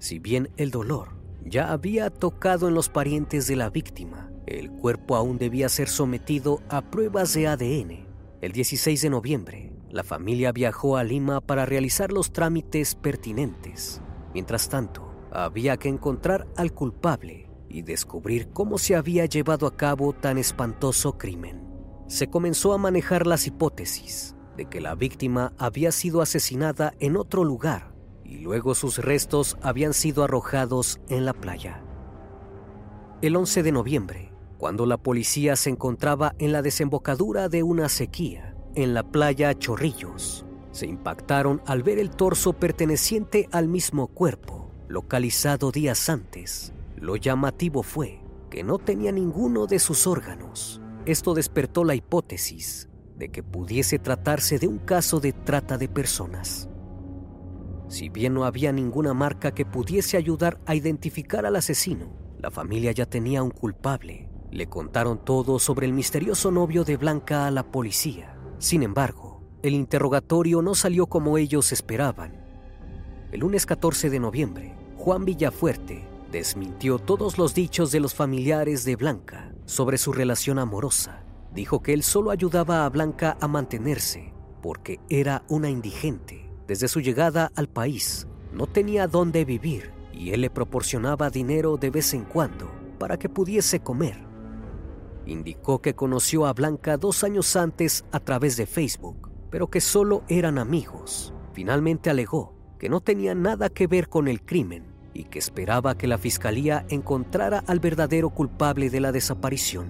Si 0.00 0.18
bien 0.18 0.48
el 0.56 0.70
dolor 0.70 1.10
ya 1.44 1.72
había 1.72 2.08
tocado 2.08 2.68
en 2.68 2.74
los 2.74 2.88
parientes 2.88 3.46
de 3.46 3.54
la 3.54 3.68
víctima, 3.68 4.30
el 4.46 4.70
cuerpo 4.70 5.14
aún 5.14 5.36
debía 5.36 5.68
ser 5.68 5.88
sometido 5.88 6.62
a 6.70 6.90
pruebas 6.90 7.34
de 7.34 7.46
ADN. 7.46 8.06
El 8.40 8.52
16 8.52 9.02
de 9.02 9.10
noviembre, 9.10 9.74
la 9.90 10.02
familia 10.02 10.52
viajó 10.52 10.96
a 10.96 11.04
Lima 11.04 11.42
para 11.42 11.66
realizar 11.66 12.12
los 12.12 12.32
trámites 12.32 12.94
pertinentes. 12.94 14.00
Mientras 14.32 14.70
tanto, 14.70 15.14
había 15.30 15.76
que 15.76 15.90
encontrar 15.90 16.48
al 16.56 16.72
culpable 16.72 17.50
y 17.68 17.82
descubrir 17.82 18.48
cómo 18.52 18.78
se 18.78 18.96
había 18.96 19.26
llevado 19.26 19.66
a 19.66 19.76
cabo 19.76 20.14
tan 20.14 20.38
espantoso 20.38 21.18
crimen. 21.18 21.62
Se 22.06 22.30
comenzó 22.30 22.72
a 22.72 22.78
manejar 22.78 23.26
las 23.26 23.46
hipótesis 23.46 24.34
de 24.56 24.64
que 24.64 24.80
la 24.80 24.94
víctima 24.94 25.52
había 25.58 25.92
sido 25.92 26.22
asesinada 26.22 26.94
en 27.00 27.18
otro 27.18 27.44
lugar 27.44 27.89
y 28.30 28.38
luego 28.38 28.74
sus 28.74 28.98
restos 28.98 29.58
habían 29.60 29.92
sido 29.92 30.22
arrojados 30.22 31.00
en 31.08 31.24
la 31.24 31.32
playa. 31.32 31.82
El 33.20 33.36
11 33.36 33.62
de 33.64 33.72
noviembre, 33.72 34.32
cuando 34.56 34.86
la 34.86 34.96
policía 34.96 35.56
se 35.56 35.68
encontraba 35.68 36.34
en 36.38 36.52
la 36.52 36.62
desembocadura 36.62 37.48
de 37.48 37.62
una 37.62 37.88
sequía 37.88 38.54
en 38.74 38.94
la 38.94 39.02
playa 39.02 39.58
Chorrillos, 39.58 40.46
se 40.70 40.86
impactaron 40.86 41.60
al 41.66 41.82
ver 41.82 41.98
el 41.98 42.10
torso 42.10 42.52
perteneciente 42.52 43.48
al 43.50 43.66
mismo 43.66 44.06
cuerpo, 44.06 44.70
localizado 44.88 45.72
días 45.72 46.08
antes. 46.08 46.72
Lo 46.96 47.16
llamativo 47.16 47.82
fue 47.82 48.20
que 48.48 48.62
no 48.62 48.78
tenía 48.78 49.10
ninguno 49.10 49.66
de 49.66 49.80
sus 49.80 50.06
órganos. 50.06 50.80
Esto 51.04 51.34
despertó 51.34 51.82
la 51.82 51.96
hipótesis 51.96 52.88
de 53.16 53.30
que 53.30 53.42
pudiese 53.42 53.98
tratarse 53.98 54.58
de 54.58 54.68
un 54.68 54.78
caso 54.78 55.20
de 55.20 55.32
trata 55.32 55.76
de 55.76 55.88
personas. 55.88 56.69
Si 57.90 58.08
bien 58.08 58.34
no 58.34 58.44
había 58.44 58.70
ninguna 58.70 59.14
marca 59.14 59.50
que 59.50 59.66
pudiese 59.66 60.16
ayudar 60.16 60.60
a 60.64 60.76
identificar 60.76 61.44
al 61.44 61.56
asesino, 61.56 62.06
la 62.38 62.52
familia 62.52 62.92
ya 62.92 63.04
tenía 63.04 63.42
un 63.42 63.50
culpable. 63.50 64.28
Le 64.52 64.68
contaron 64.68 65.24
todo 65.24 65.58
sobre 65.58 65.86
el 65.86 65.92
misterioso 65.92 66.52
novio 66.52 66.84
de 66.84 66.96
Blanca 66.96 67.48
a 67.48 67.50
la 67.50 67.64
policía. 67.64 68.38
Sin 68.58 68.84
embargo, 68.84 69.42
el 69.64 69.74
interrogatorio 69.74 70.62
no 70.62 70.76
salió 70.76 71.06
como 71.06 71.36
ellos 71.36 71.72
esperaban. 71.72 72.40
El 73.32 73.40
lunes 73.40 73.66
14 73.66 74.08
de 74.08 74.20
noviembre, 74.20 74.76
Juan 74.96 75.24
Villafuerte 75.24 76.06
desmintió 76.30 77.00
todos 77.00 77.38
los 77.38 77.54
dichos 77.54 77.90
de 77.90 77.98
los 77.98 78.14
familiares 78.14 78.84
de 78.84 78.94
Blanca 78.94 79.52
sobre 79.64 79.98
su 79.98 80.12
relación 80.12 80.60
amorosa. 80.60 81.24
Dijo 81.52 81.82
que 81.82 81.92
él 81.92 82.04
solo 82.04 82.30
ayudaba 82.30 82.84
a 82.84 82.88
Blanca 82.88 83.36
a 83.40 83.48
mantenerse 83.48 84.32
porque 84.62 85.00
era 85.08 85.42
una 85.48 85.68
indigente 85.70 86.39
desde 86.70 86.86
su 86.86 87.00
llegada 87.00 87.50
al 87.56 87.68
país, 87.68 88.28
no 88.52 88.68
tenía 88.68 89.08
dónde 89.08 89.44
vivir 89.44 89.90
y 90.12 90.30
él 90.30 90.42
le 90.42 90.50
proporcionaba 90.50 91.28
dinero 91.28 91.76
de 91.76 91.90
vez 91.90 92.14
en 92.14 92.22
cuando 92.22 92.70
para 92.96 93.18
que 93.18 93.28
pudiese 93.28 93.80
comer. 93.80 94.16
Indicó 95.26 95.82
que 95.82 95.96
conoció 95.96 96.46
a 96.46 96.52
Blanca 96.52 96.96
dos 96.96 97.24
años 97.24 97.56
antes 97.56 98.04
a 98.12 98.20
través 98.20 98.56
de 98.56 98.66
Facebook, 98.66 99.32
pero 99.50 99.68
que 99.68 99.80
solo 99.80 100.22
eran 100.28 100.58
amigos. 100.58 101.34
Finalmente 101.54 102.08
alegó 102.08 102.54
que 102.78 102.88
no 102.88 103.00
tenía 103.00 103.34
nada 103.34 103.68
que 103.68 103.88
ver 103.88 104.08
con 104.08 104.28
el 104.28 104.40
crimen 104.40 104.94
y 105.12 105.24
que 105.24 105.40
esperaba 105.40 105.98
que 105.98 106.06
la 106.06 106.18
fiscalía 106.18 106.86
encontrara 106.88 107.64
al 107.66 107.80
verdadero 107.80 108.30
culpable 108.30 108.90
de 108.90 109.00
la 109.00 109.10
desaparición. 109.10 109.88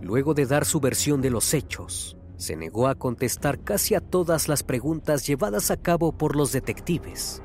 Luego 0.00 0.32
de 0.32 0.46
dar 0.46 0.64
su 0.64 0.78
versión 0.78 1.20
de 1.22 1.30
los 1.30 1.52
hechos, 1.54 2.16
se 2.42 2.56
negó 2.56 2.88
a 2.88 2.96
contestar 2.96 3.60
casi 3.60 3.94
a 3.94 4.00
todas 4.00 4.48
las 4.48 4.62
preguntas 4.62 5.26
llevadas 5.26 5.70
a 5.70 5.76
cabo 5.78 6.12
por 6.12 6.36
los 6.36 6.52
detectives. 6.52 7.42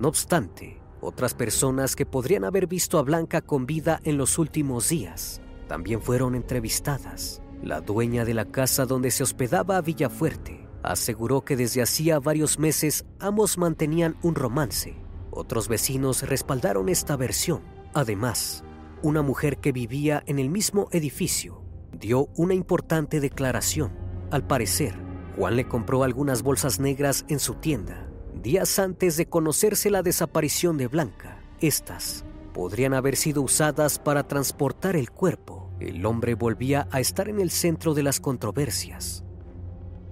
No 0.00 0.08
obstante, 0.08 0.80
otras 1.00 1.34
personas 1.34 1.94
que 1.94 2.06
podrían 2.06 2.44
haber 2.44 2.66
visto 2.66 2.98
a 2.98 3.02
Blanca 3.02 3.42
con 3.42 3.66
vida 3.66 4.00
en 4.04 4.18
los 4.18 4.38
últimos 4.38 4.88
días 4.88 5.40
también 5.68 6.02
fueron 6.02 6.34
entrevistadas. 6.34 7.42
La 7.62 7.80
dueña 7.80 8.24
de 8.24 8.34
la 8.34 8.46
casa 8.46 8.86
donde 8.86 9.12
se 9.12 9.22
hospedaba 9.22 9.76
a 9.76 9.82
Villafuerte 9.82 10.66
aseguró 10.82 11.44
que 11.44 11.56
desde 11.56 11.80
hacía 11.80 12.18
varios 12.18 12.58
meses 12.58 13.04
ambos 13.20 13.56
mantenían 13.56 14.16
un 14.22 14.34
romance. 14.34 14.96
Otros 15.30 15.68
vecinos 15.68 16.22
respaldaron 16.22 16.88
esta 16.88 17.16
versión. 17.16 17.62
Además, 17.94 18.64
una 19.02 19.22
mujer 19.22 19.58
que 19.58 19.70
vivía 19.70 20.24
en 20.26 20.40
el 20.40 20.50
mismo 20.50 20.88
edificio 20.90 21.59
dio 22.00 22.28
una 22.36 22.54
importante 22.54 23.20
declaración. 23.20 23.92
Al 24.30 24.46
parecer, 24.46 24.94
Juan 25.36 25.56
le 25.56 25.68
compró 25.68 26.02
algunas 26.02 26.42
bolsas 26.42 26.80
negras 26.80 27.24
en 27.28 27.38
su 27.38 27.54
tienda 27.54 28.10
días 28.42 28.78
antes 28.78 29.16
de 29.16 29.26
conocerse 29.26 29.90
la 29.90 30.02
desaparición 30.02 30.78
de 30.78 30.86
Blanca. 30.86 31.42
Estas 31.60 32.24
podrían 32.54 32.94
haber 32.94 33.16
sido 33.16 33.42
usadas 33.42 33.98
para 33.98 34.26
transportar 34.26 34.96
el 34.96 35.10
cuerpo. 35.10 35.70
El 35.78 36.04
hombre 36.06 36.34
volvía 36.34 36.88
a 36.90 37.00
estar 37.00 37.28
en 37.28 37.40
el 37.40 37.50
centro 37.50 37.94
de 37.94 38.02
las 38.02 38.20
controversias. 38.20 39.24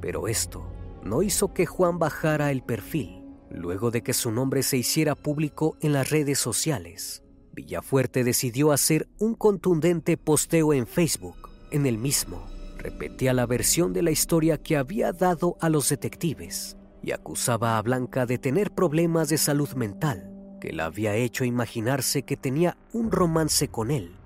Pero 0.01 0.29
esto 0.29 0.71
no 1.03 1.23
hizo 1.23 1.55
que 1.55 1.67
Juan 1.67 1.99
bajara 1.99 2.51
el 2.51 2.63
perfil. 2.63 3.25
Luego 3.51 3.91
de 3.91 4.03
que 4.03 4.13
su 4.13 4.31
nombre 4.31 4.63
se 4.63 4.77
hiciera 4.77 5.15
público 5.15 5.77
en 5.81 5.95
las 5.95 6.11
redes 6.11 6.39
sociales, 6.39 7.23
Villafuerte 7.55 8.25
decidió 8.25 8.73
hacer 8.73 9.09
un 9.19 9.35
contundente 9.35 10.19
posteo 10.19 10.75
en 10.75 10.87
Facebook 10.87 11.48
en 11.71 11.87
el 11.87 11.99
mismo, 11.99 12.47
repetía 12.79 13.33
la 13.33 13.47
versión 13.47 13.93
de 13.93 14.03
la 14.03 14.11
historia 14.11 14.59
que 14.59 14.77
había 14.77 15.13
dado 15.13 15.57
a 15.61 15.69
los 15.69 15.89
detectives 15.89 16.77
y 17.03 17.13
acusaba 17.13 17.79
a 17.79 17.83
Blanca 17.83 18.27
de 18.27 18.39
tener 18.39 18.73
problemas 18.73 19.29
de 19.29 19.39
salud 19.39 19.71
mental 19.75 20.35
que 20.61 20.73
la 20.73 20.87
había 20.87 21.15
hecho 21.15 21.45
imaginarse 21.45 22.23
que 22.23 22.37
tenía 22.37 22.77
un 22.93 23.11
romance 23.11 23.69
con 23.69 23.91
él. 23.91 24.17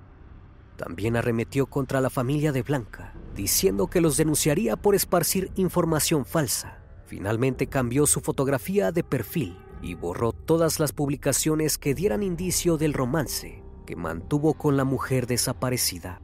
También 0.76 1.16
arremetió 1.16 1.66
contra 1.66 2.00
la 2.00 2.11
familia 2.11 2.52
de 2.52 2.62
Blanca, 2.62 3.14
diciendo 3.34 3.88
que 3.88 4.00
los 4.00 4.16
denunciaría 4.16 4.76
por 4.76 4.94
esparcir 4.94 5.50
información 5.56 6.25
falsa. 6.25 6.78
Finalmente 7.06 7.66
cambió 7.66 8.06
su 8.06 8.20
fotografía 8.20 8.90
de 8.90 9.04
perfil 9.04 9.58
y 9.82 9.94
borró 9.94 10.32
todas 10.32 10.80
las 10.80 10.92
publicaciones 10.92 11.76
que 11.76 11.94
dieran 11.94 12.22
indicio 12.22 12.78
del 12.78 12.94
romance 12.94 13.62
que 13.87 13.96
mantuvo 13.96 14.54
con 14.54 14.76
la 14.76 14.84
mujer 14.84 15.26
desaparecida. 15.26 16.20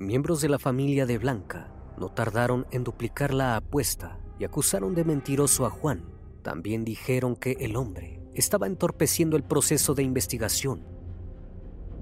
Miembros 0.00 0.40
de 0.40 0.48
la 0.48 0.58
familia 0.58 1.04
de 1.04 1.18
Blanca 1.18 1.70
no 1.98 2.08
tardaron 2.08 2.66
en 2.70 2.84
duplicar 2.84 3.34
la 3.34 3.56
apuesta 3.56 4.18
y 4.38 4.44
acusaron 4.44 4.94
de 4.94 5.04
mentiroso 5.04 5.66
a 5.66 5.70
Juan. 5.70 6.06
También 6.40 6.86
dijeron 6.86 7.36
que 7.36 7.58
el 7.60 7.76
hombre 7.76 8.22
estaba 8.32 8.66
entorpeciendo 8.66 9.36
el 9.36 9.42
proceso 9.42 9.92
de 9.92 10.02
investigación. 10.02 10.86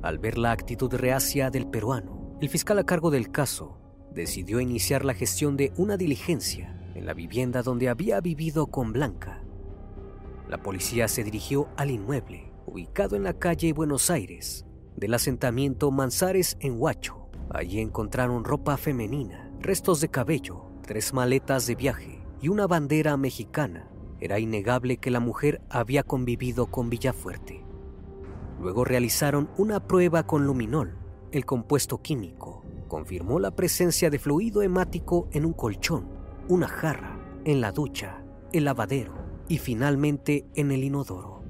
Al 0.01 0.19
ver 0.19 0.39
la 0.39 0.53
actitud 0.53 0.95
reacia 0.95 1.51
del 1.51 1.67
peruano, 1.67 2.39
el 2.41 2.49
fiscal 2.49 2.79
a 2.79 2.85
cargo 2.85 3.11
del 3.11 3.33
caso 3.33 3.81
decidió 4.13 4.61
iniciar 4.61 5.05
la 5.05 5.15
gestión 5.15 5.57
de 5.57 5.73
una 5.77 5.97
diligencia 5.97 6.81
en 6.95 7.05
la 7.05 7.15
vivienda 7.15 7.65
donde 7.65 7.89
había 7.89 8.21
vivido 8.21 8.69
con 8.69 8.93
Blanca. 8.93 9.43
La 10.49 10.63
policía 10.63 11.09
se 11.09 11.25
dirigió 11.25 11.69
al 11.77 11.91
inmueble, 11.91 12.53
ubicado 12.65 13.17
en 13.17 13.25
la 13.25 13.33
calle 13.33 13.73
Buenos 13.73 14.09
Aires, 14.09 14.67
del 14.95 15.15
asentamiento 15.15 15.91
Manzares 15.91 16.57
en 16.61 16.81
Huacho, 16.81 17.28
Allí 17.51 17.81
encontraron 17.81 18.45
ropa 18.45 18.77
femenina, 18.77 19.51
restos 19.61 20.01
de 20.01 20.09
cabello, 20.09 20.67
tres 20.87 21.15
maletas 21.15 21.67
de 21.67 21.75
viaje 21.75 22.21
y 22.43 22.49
una 22.49 22.67
bandera 22.67 23.17
mexicana. 23.17 23.89
Era 24.21 24.39
innegable 24.39 24.99
que 24.99 25.11
la 25.11 25.21
mujer 25.21 25.63
había 25.71 26.03
convivido 26.03 26.67
con 26.67 26.91
Villafuerte. 26.91 27.65
Luego 28.61 28.85
realizaron 28.85 29.49
una 29.57 29.81
prueba 29.81 30.25
con 30.25 30.45
luminol, 30.45 30.99
el 31.33 31.47
compuesto 31.47 32.03
químico. 32.03 32.65
Confirmó 32.87 33.39
la 33.39 33.53
presencia 33.53 34.11
de 34.11 34.19
fluido 34.19 34.63
hemático 34.63 35.29
en 35.33 35.45
un 35.47 35.53
colchón, 35.53 36.09
una 36.49 36.69
jarra, 36.69 37.19
en 37.45 37.61
la 37.61 37.73
ducha, 37.73 38.23
el 38.53 38.65
lavadero 38.65 39.15
y 39.49 39.59
finalmente 39.59 40.47
en 40.55 40.71
el 40.71 40.85
inodoro. 40.85 41.43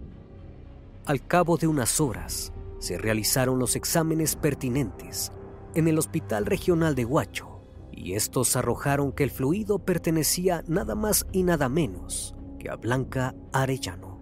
Al 1.06 1.26
cabo 1.26 1.56
de 1.56 1.66
unas 1.66 2.00
horas, 2.00 2.52
se 2.78 2.98
realizaron 2.98 3.58
los 3.58 3.74
exámenes 3.74 4.36
pertinentes 4.36 5.32
en 5.74 5.88
el 5.88 5.98
Hospital 5.98 6.46
Regional 6.46 6.94
de 6.94 7.04
Huacho 7.04 7.60
y 7.92 8.14
estos 8.14 8.56
arrojaron 8.56 9.12
que 9.12 9.24
el 9.24 9.30
fluido 9.30 9.80
pertenecía 9.80 10.62
nada 10.66 10.94
más 10.94 11.26
y 11.32 11.42
nada 11.42 11.68
menos 11.68 12.34
que 12.58 12.70
a 12.70 12.76
Blanca 12.76 13.34
Arellano. 13.52 14.18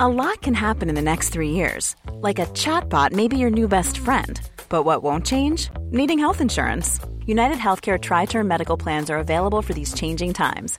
A 0.00 0.08
lot 0.08 0.42
can 0.42 0.54
happen 0.54 0.88
in 0.88 0.96
the 0.96 1.02
next 1.02 1.30
three 1.30 1.50
years. 1.50 1.94
Like 2.20 2.40
a 2.40 2.46
chatbot 2.46 3.12
may 3.12 3.28
be 3.28 3.36
your 3.36 3.50
new 3.50 3.68
best 3.68 3.96
friend. 3.96 4.40
But 4.68 4.84
what 4.84 5.04
won't 5.04 5.24
change? 5.24 5.70
Needing 5.92 6.18
health 6.18 6.40
insurance. 6.40 6.98
United 7.26 7.58
Healthcare 7.58 8.00
Tri 8.00 8.24
Term 8.24 8.48
Medical 8.48 8.76
Plans 8.76 9.08
are 9.08 9.18
available 9.18 9.62
for 9.62 9.72
these 9.72 9.94
changing 9.94 10.32
times. 10.32 10.78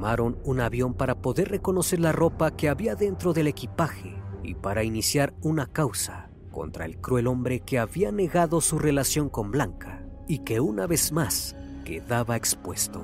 Tomaron 0.00 0.38
un 0.44 0.60
avión 0.60 0.94
para 0.94 1.20
poder 1.20 1.50
reconocer 1.50 2.00
la 2.00 2.10
ropa 2.10 2.56
que 2.56 2.70
había 2.70 2.94
dentro 2.94 3.34
del 3.34 3.48
equipaje 3.48 4.16
y 4.42 4.54
para 4.54 4.82
iniciar 4.82 5.34
una 5.42 5.66
causa 5.66 6.30
contra 6.50 6.86
el 6.86 6.96
cruel 7.02 7.26
hombre 7.26 7.60
que 7.60 7.78
había 7.78 8.10
negado 8.10 8.62
su 8.62 8.78
relación 8.78 9.28
con 9.28 9.50
Blanca 9.50 10.02
y 10.26 10.38
que 10.38 10.58
una 10.58 10.86
vez 10.86 11.12
más 11.12 11.54
quedaba 11.84 12.36
expuesto. 12.36 13.02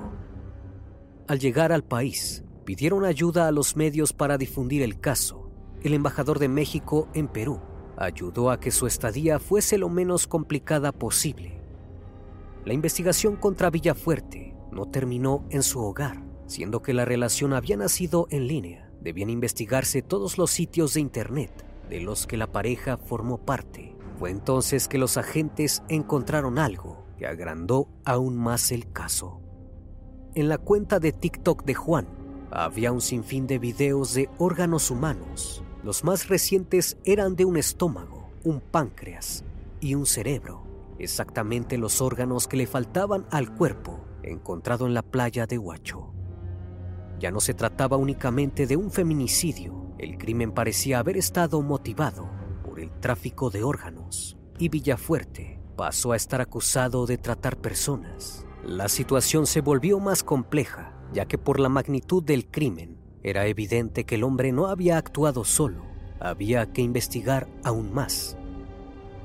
Al 1.27 1.37
llegar 1.37 1.71
al 1.71 1.83
país, 1.83 2.43
pidieron 2.65 3.05
ayuda 3.05 3.47
a 3.47 3.51
los 3.51 3.75
medios 3.75 4.11
para 4.11 4.39
difundir 4.39 4.81
el 4.81 4.99
caso. 4.99 5.51
El 5.83 5.93
embajador 5.93 6.39
de 6.39 6.47
México 6.47 7.09
en 7.13 7.27
Perú 7.27 7.59
ayudó 7.95 8.49
a 8.49 8.59
que 8.59 8.71
su 8.71 8.87
estadía 8.87 9.37
fuese 9.37 9.77
lo 9.77 9.89
menos 9.89 10.25
complicada 10.25 10.91
posible. 10.91 11.61
La 12.65 12.73
investigación 12.73 13.35
contra 13.35 13.69
Villafuerte 13.69 14.55
no 14.71 14.87
terminó 14.87 15.45
en 15.51 15.61
su 15.61 15.79
hogar, 15.79 16.26
siendo 16.47 16.81
que 16.81 16.93
la 16.93 17.05
relación 17.05 17.53
había 17.53 17.77
nacido 17.77 18.27
en 18.31 18.47
línea. 18.47 18.89
Debían 19.01 19.29
investigarse 19.29 20.01
todos 20.01 20.37
los 20.37 20.49
sitios 20.51 20.95
de 20.95 21.01
Internet 21.01 21.51
de 21.89 22.01
los 22.01 22.27
que 22.27 22.35
la 22.37 22.51
pareja 22.51 22.97
formó 22.97 23.37
parte. 23.37 23.95
Fue 24.19 24.31
entonces 24.31 24.87
que 24.87 24.97
los 24.97 25.17
agentes 25.17 25.83
encontraron 25.87 26.57
algo 26.57 27.05
que 27.17 27.27
agrandó 27.27 27.87
aún 28.03 28.35
más 28.35 28.71
el 28.71 28.91
caso. 28.91 29.39
En 30.33 30.49
la 30.49 30.57
cuenta 30.57 30.99
de 30.99 31.11
TikTok 31.11 31.63
de 31.63 31.75
Juan 31.75 32.07
había 32.51 32.91
un 32.91 33.01
sinfín 33.01 33.47
de 33.47 33.59
videos 33.59 34.13
de 34.13 34.29
órganos 34.37 34.89
humanos. 34.89 35.63
Los 35.83 36.03
más 36.03 36.27
recientes 36.27 36.97
eran 37.05 37.35
de 37.35 37.45
un 37.45 37.57
estómago, 37.57 38.29
un 38.43 38.59
páncreas 38.59 39.43
y 39.79 39.95
un 39.95 40.05
cerebro 40.05 40.67
exactamente 40.99 41.77
los 41.77 42.01
órganos 42.01 42.47
que 42.47 42.57
le 42.57 42.67
faltaban 42.67 43.25
al 43.31 43.53
cuerpo 43.53 43.99
encontrado 44.23 44.87
en 44.87 44.93
la 44.93 45.03
playa 45.03 45.45
de 45.45 45.57
Huacho. 45.57 46.13
Ya 47.19 47.31
no 47.31 47.39
se 47.39 47.53
trataba 47.53 47.97
únicamente 47.97 48.67
de 48.67 48.77
un 48.77 48.91
feminicidio, 48.91 49.87
el 49.97 50.17
crimen 50.17 50.51
parecía 50.51 50.99
haber 50.99 51.17
estado 51.17 51.61
motivado 51.61 52.29
por 52.63 52.79
el 52.79 52.91
tráfico 52.99 53.49
de 53.49 53.63
órganos 53.63 54.37
y 54.59 54.69
Villafuerte 54.69 55.59
pasó 55.75 56.11
a 56.11 56.15
estar 56.15 56.41
acusado 56.41 57.07
de 57.07 57.17
tratar 57.17 57.57
personas. 57.57 58.45
La 58.63 58.87
situación 58.87 59.47
se 59.47 59.61
volvió 59.61 59.99
más 59.99 60.23
compleja, 60.23 60.93
ya 61.13 61.25
que 61.25 61.37
por 61.37 61.59
la 61.59 61.69
magnitud 61.69 62.23
del 62.23 62.47
crimen 62.47 62.99
era 63.23 63.47
evidente 63.47 64.05
que 64.05 64.15
el 64.15 64.23
hombre 64.23 64.51
no 64.51 64.67
había 64.67 64.97
actuado 64.97 65.43
solo, 65.43 65.83
había 66.19 66.71
que 66.71 66.81
investigar 66.81 67.47
aún 67.63 67.93
más. 67.93 68.37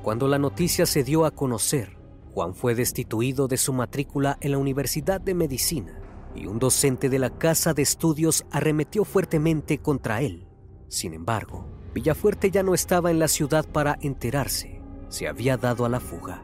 Cuando 0.03 0.29
la 0.29 0.39
noticia 0.39 0.87
se 0.87 1.05
dio 1.05 1.27
a 1.27 1.31
conocer, 1.31 1.99
Juan 2.33 2.55
fue 2.55 2.75
destituido 2.75 3.49
de 3.49 3.59
su 3.59 3.75
matrícula 3.75 4.39
en 4.41 4.53
la 4.53 4.59
Universidad 4.59 5.21
de 5.21 5.35
Medicina 5.35 6.02
y 6.35 6.47
un 6.47 6.59
docente 6.59 7.09
de 7.09 7.19
la 7.19 7.31
Casa 7.31 7.75
de 7.75 7.83
Estudios 7.83 8.45
arremetió 8.51 9.05
fuertemente 9.05 9.79
contra 9.79 10.23
él. 10.23 10.47
Sin 10.89 11.15
embargo, 11.15 11.67
Villafuerte 11.95 12.51
ya 12.51 12.63
no 12.63 12.73
estaba 12.73 13.11
en 13.11 13.19
la 13.19 13.29
ciudad 13.29 13.69
para 13.69 13.99
enterarse, 14.01 14.81
se 15.09 15.29
había 15.29 15.59
dado 15.59 15.85
a 15.85 15.91
la 15.91 16.01
fuga. 16.01 16.43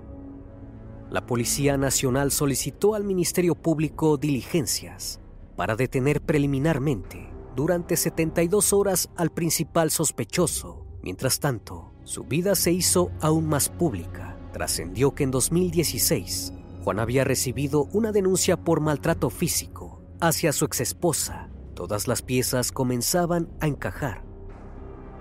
La 1.10 1.24
Policía 1.24 1.78
Nacional 1.78 2.30
solicitó 2.32 2.94
al 2.94 3.04
Ministerio 3.04 3.54
Público 3.54 4.18
diligencias 4.18 5.20
para 5.56 5.74
detener 5.74 6.20
preliminarmente 6.20 7.30
durante 7.56 7.96
72 7.96 8.74
horas 8.74 9.08
al 9.16 9.30
principal 9.30 9.90
sospechoso. 9.90 10.84
Mientras 11.02 11.40
tanto, 11.40 11.94
su 12.04 12.24
vida 12.24 12.54
se 12.54 12.72
hizo 12.72 13.10
aún 13.22 13.48
más 13.48 13.70
pública. 13.70 14.36
Trascendió 14.52 15.14
que 15.14 15.24
en 15.24 15.30
2016, 15.30 16.52
Juan 16.84 16.98
había 16.98 17.24
recibido 17.24 17.88
una 17.92 18.12
denuncia 18.12 18.56
por 18.56 18.80
maltrato 18.80 19.30
físico 19.30 20.02
hacia 20.20 20.52
su 20.52 20.64
exesposa. 20.64 21.50
Todas 21.74 22.08
las 22.08 22.22
piezas 22.22 22.72
comenzaban 22.72 23.48
a 23.60 23.66
encajar. 23.66 24.24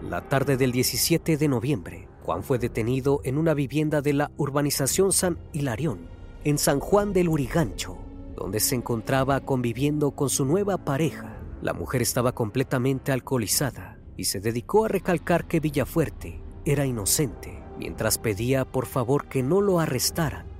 La 0.02 0.28
tarde 0.30 0.58
del 0.58 0.72
17 0.72 1.38
de 1.38 1.48
noviembre, 1.48 2.08
Juan 2.24 2.43
fue 2.43 2.60
detenido 2.60 3.22
en 3.24 3.38
una 3.38 3.54
vivienda 3.54 4.02
de 4.02 4.13
la 4.13 4.32
urbanización 4.38 5.12
San 5.12 5.39
Hilarión, 5.54 6.08
en 6.43 6.58
San 6.58 6.80
Juan 6.80 7.13
del 7.13 7.30
Urigancho, 7.30 7.98
donde 8.36 8.60
se 8.60 8.76
encontraba 8.76 9.39
conviviendo 9.41 10.12
con 10.12 10.30
su 10.30 10.46
nueva 10.46 10.78
pareja. 10.78 11.38
La 11.62 11.74
mujer 11.74 12.02
estaba 12.02 12.34
completamente 12.34 13.12
alcoholizada 13.12 14.00
y 14.15 14.26
se 14.26 14.39
dedicó 14.39 14.86
a 14.86 14.89
recalcar 14.89 15.48
que 15.48 15.60
Villafuerte 15.60 16.41
era 16.65 16.86
inocente 16.86 17.63
mientras 17.78 18.17
pedía 18.17 18.65
por 18.65 18.86
favor 18.86 19.28
que 19.28 19.43
no 19.43 19.62
lo 19.62 19.80
arrestaran. 19.80 20.57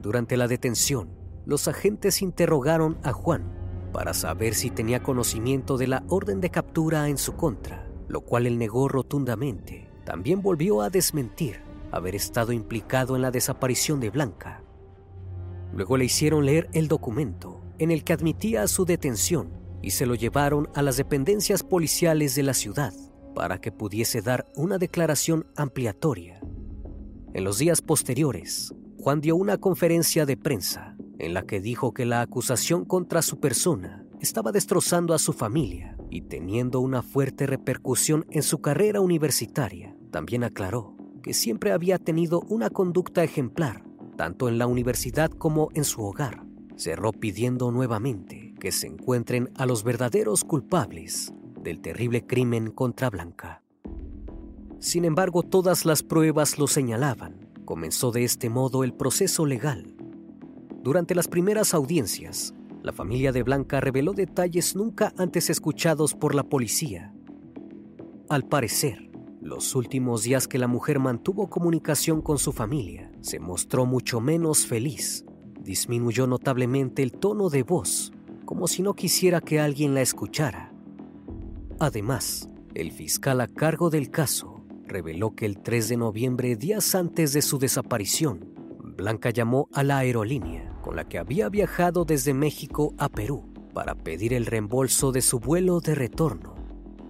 Durante 0.00 0.38
la 0.38 0.48
detención, 0.48 1.10
los 1.44 1.68
agentes 1.68 2.22
interrogaron 2.22 2.98
a 3.02 3.12
Juan 3.12 3.44
para 3.92 4.14
saber 4.14 4.54
si 4.54 4.70
tenía 4.70 5.02
conocimiento 5.02 5.76
de 5.76 5.88
la 5.88 6.04
orden 6.08 6.40
de 6.40 6.50
captura 6.50 7.08
en 7.08 7.18
su 7.18 7.34
contra, 7.34 7.86
lo 8.08 8.22
cual 8.22 8.46
él 8.46 8.56
negó 8.58 8.88
rotundamente. 8.88 9.90
También 10.04 10.40
volvió 10.40 10.80
a 10.80 10.88
desmentir 10.90 11.60
haber 11.92 12.14
estado 12.14 12.52
implicado 12.52 13.14
en 13.14 13.22
la 13.22 13.30
desaparición 13.30 14.00
de 14.00 14.10
Blanca. 14.10 14.62
Luego 15.74 15.96
le 15.96 16.06
hicieron 16.06 16.46
leer 16.46 16.68
el 16.72 16.88
documento 16.88 17.60
en 17.78 17.90
el 17.90 18.02
que 18.02 18.12
admitía 18.12 18.66
su 18.68 18.84
detención 18.84 19.50
y 19.82 19.90
se 19.90 20.06
lo 20.06 20.14
llevaron 20.14 20.68
a 20.74 20.82
las 20.82 20.96
dependencias 20.96 21.62
policiales 21.62 22.34
de 22.34 22.42
la 22.42 22.54
ciudad 22.54 22.92
para 23.34 23.60
que 23.60 23.72
pudiese 23.72 24.22
dar 24.22 24.46
una 24.56 24.78
declaración 24.78 25.46
ampliatoria. 25.56 26.40
En 27.32 27.44
los 27.44 27.58
días 27.58 27.80
posteriores, 27.80 28.74
Juan 29.02 29.22
dio 29.22 29.34
una 29.34 29.56
conferencia 29.56 30.26
de 30.26 30.36
prensa 30.36 30.94
en 31.18 31.32
la 31.32 31.46
que 31.46 31.62
dijo 31.62 31.94
que 31.94 32.04
la 32.04 32.20
acusación 32.20 32.84
contra 32.84 33.22
su 33.22 33.40
persona 33.40 34.04
estaba 34.20 34.52
destrozando 34.52 35.14
a 35.14 35.18
su 35.18 35.32
familia 35.32 35.96
y 36.10 36.20
teniendo 36.20 36.80
una 36.80 37.00
fuerte 37.02 37.46
repercusión 37.46 38.26
en 38.30 38.42
su 38.42 38.60
carrera 38.60 39.00
universitaria. 39.00 39.96
También 40.10 40.44
aclaró 40.44 40.96
que 41.22 41.32
siempre 41.32 41.72
había 41.72 41.96
tenido 41.96 42.42
una 42.50 42.68
conducta 42.68 43.24
ejemplar, 43.24 43.84
tanto 44.18 44.50
en 44.50 44.58
la 44.58 44.66
universidad 44.66 45.30
como 45.30 45.70
en 45.72 45.84
su 45.84 46.02
hogar. 46.02 46.44
Cerró 46.76 47.12
pidiendo 47.12 47.70
nuevamente 47.70 48.54
que 48.60 48.70
se 48.70 48.86
encuentren 48.86 49.50
a 49.56 49.64
los 49.64 49.82
verdaderos 49.82 50.44
culpables 50.44 51.32
del 51.58 51.80
terrible 51.80 52.26
crimen 52.26 52.70
contra 52.70 53.08
Blanca. 53.08 53.62
Sin 54.78 55.06
embargo, 55.06 55.42
todas 55.42 55.86
las 55.86 56.02
pruebas 56.02 56.58
lo 56.58 56.66
señalaban. 56.66 57.49
Comenzó 57.70 58.10
de 58.10 58.24
este 58.24 58.50
modo 58.50 58.82
el 58.82 58.92
proceso 58.92 59.46
legal. 59.46 59.94
Durante 60.82 61.14
las 61.14 61.28
primeras 61.28 61.72
audiencias, 61.72 62.52
la 62.82 62.92
familia 62.92 63.30
de 63.30 63.44
Blanca 63.44 63.80
reveló 63.80 64.12
detalles 64.12 64.74
nunca 64.74 65.14
antes 65.16 65.50
escuchados 65.50 66.14
por 66.14 66.34
la 66.34 66.42
policía. 66.42 67.14
Al 68.28 68.42
parecer, 68.48 69.12
los 69.40 69.76
últimos 69.76 70.24
días 70.24 70.48
que 70.48 70.58
la 70.58 70.66
mujer 70.66 70.98
mantuvo 70.98 71.48
comunicación 71.48 72.22
con 72.22 72.38
su 72.38 72.50
familia, 72.50 73.12
se 73.20 73.38
mostró 73.38 73.86
mucho 73.86 74.20
menos 74.20 74.66
feliz. 74.66 75.24
Disminuyó 75.60 76.26
notablemente 76.26 77.04
el 77.04 77.12
tono 77.12 77.50
de 77.50 77.62
voz, 77.62 78.12
como 78.46 78.66
si 78.66 78.82
no 78.82 78.94
quisiera 78.94 79.40
que 79.40 79.60
alguien 79.60 79.94
la 79.94 80.02
escuchara. 80.02 80.72
Además, 81.78 82.48
el 82.74 82.90
fiscal 82.90 83.40
a 83.40 83.46
cargo 83.46 83.90
del 83.90 84.10
caso 84.10 84.59
reveló 84.90 85.34
que 85.34 85.46
el 85.46 85.58
3 85.58 85.88
de 85.88 85.96
noviembre, 85.96 86.56
días 86.56 86.94
antes 86.94 87.32
de 87.32 87.40
su 87.40 87.58
desaparición, 87.58 88.52
Blanca 88.96 89.30
llamó 89.30 89.68
a 89.72 89.82
la 89.82 89.98
aerolínea 89.98 90.76
con 90.82 90.96
la 90.96 91.08
que 91.08 91.18
había 91.18 91.48
viajado 91.48 92.04
desde 92.04 92.34
México 92.34 92.94
a 92.98 93.08
Perú 93.08 93.44
para 93.72 93.94
pedir 93.94 94.34
el 94.34 94.46
reembolso 94.46 95.12
de 95.12 95.22
su 95.22 95.38
vuelo 95.38 95.80
de 95.80 95.94
retorno. 95.94 96.54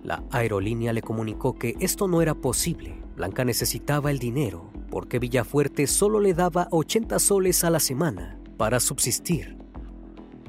La 0.04 0.22
aerolínea 0.30 0.92
le 0.92 1.02
comunicó 1.02 1.54
que 1.54 1.74
esto 1.80 2.06
no 2.06 2.22
era 2.22 2.34
posible. 2.34 3.02
Blanca 3.16 3.44
necesitaba 3.44 4.10
el 4.10 4.18
dinero 4.18 4.70
porque 4.90 5.18
Villafuerte 5.18 5.86
solo 5.86 6.20
le 6.20 6.34
daba 6.34 6.68
80 6.70 7.18
soles 7.18 7.64
a 7.64 7.70
la 7.70 7.80
semana 7.80 8.38
para 8.56 8.80
subsistir. 8.80 9.56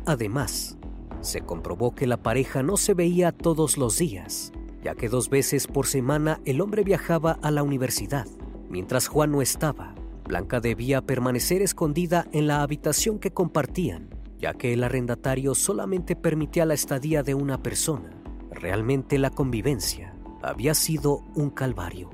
Además, 0.06 0.78
se 1.22 1.42
comprobó 1.42 1.94
que 1.94 2.08
la 2.08 2.18
pareja 2.18 2.64
no 2.64 2.78
se 2.78 2.94
veía 2.94 3.32
todos 3.32 3.78
los 3.78 3.98
días, 3.98 4.52
ya 4.84 4.96
que 4.96 5.10
dos 5.10 5.30
veces 5.30 5.68
por 5.68 5.88
semana 5.88 6.40
el 6.46 6.62
hombre 6.62 6.84
viajaba 6.84 7.34
a 7.42 7.52
la 7.52 7.64
universidad. 7.64 8.28
Mientras 8.70 9.08
Juan 9.08 9.32
no 9.32 9.42
estaba, 9.42 9.96
Blanca 10.28 10.60
debía 10.60 11.02
permanecer 11.02 11.62
escondida 11.62 12.28
en 12.32 12.48
la 12.48 12.62
habitación 12.62 13.20
que 13.20 13.32
compartían, 13.32 14.10
ya 14.40 14.54
que 14.54 14.74
el 14.74 14.84
arrendatario 14.84 15.56
solamente 15.56 16.16
permitía 16.16 16.66
la 16.66 16.74
estadía 16.74 17.22
de 17.22 17.36
una 17.36 17.62
persona. 17.62 18.12
Realmente 18.50 19.18
la 19.18 19.30
convivencia 19.30 20.16
había 20.42 20.74
sido 20.74 21.24
un 21.36 21.50
calvario. 21.50 22.10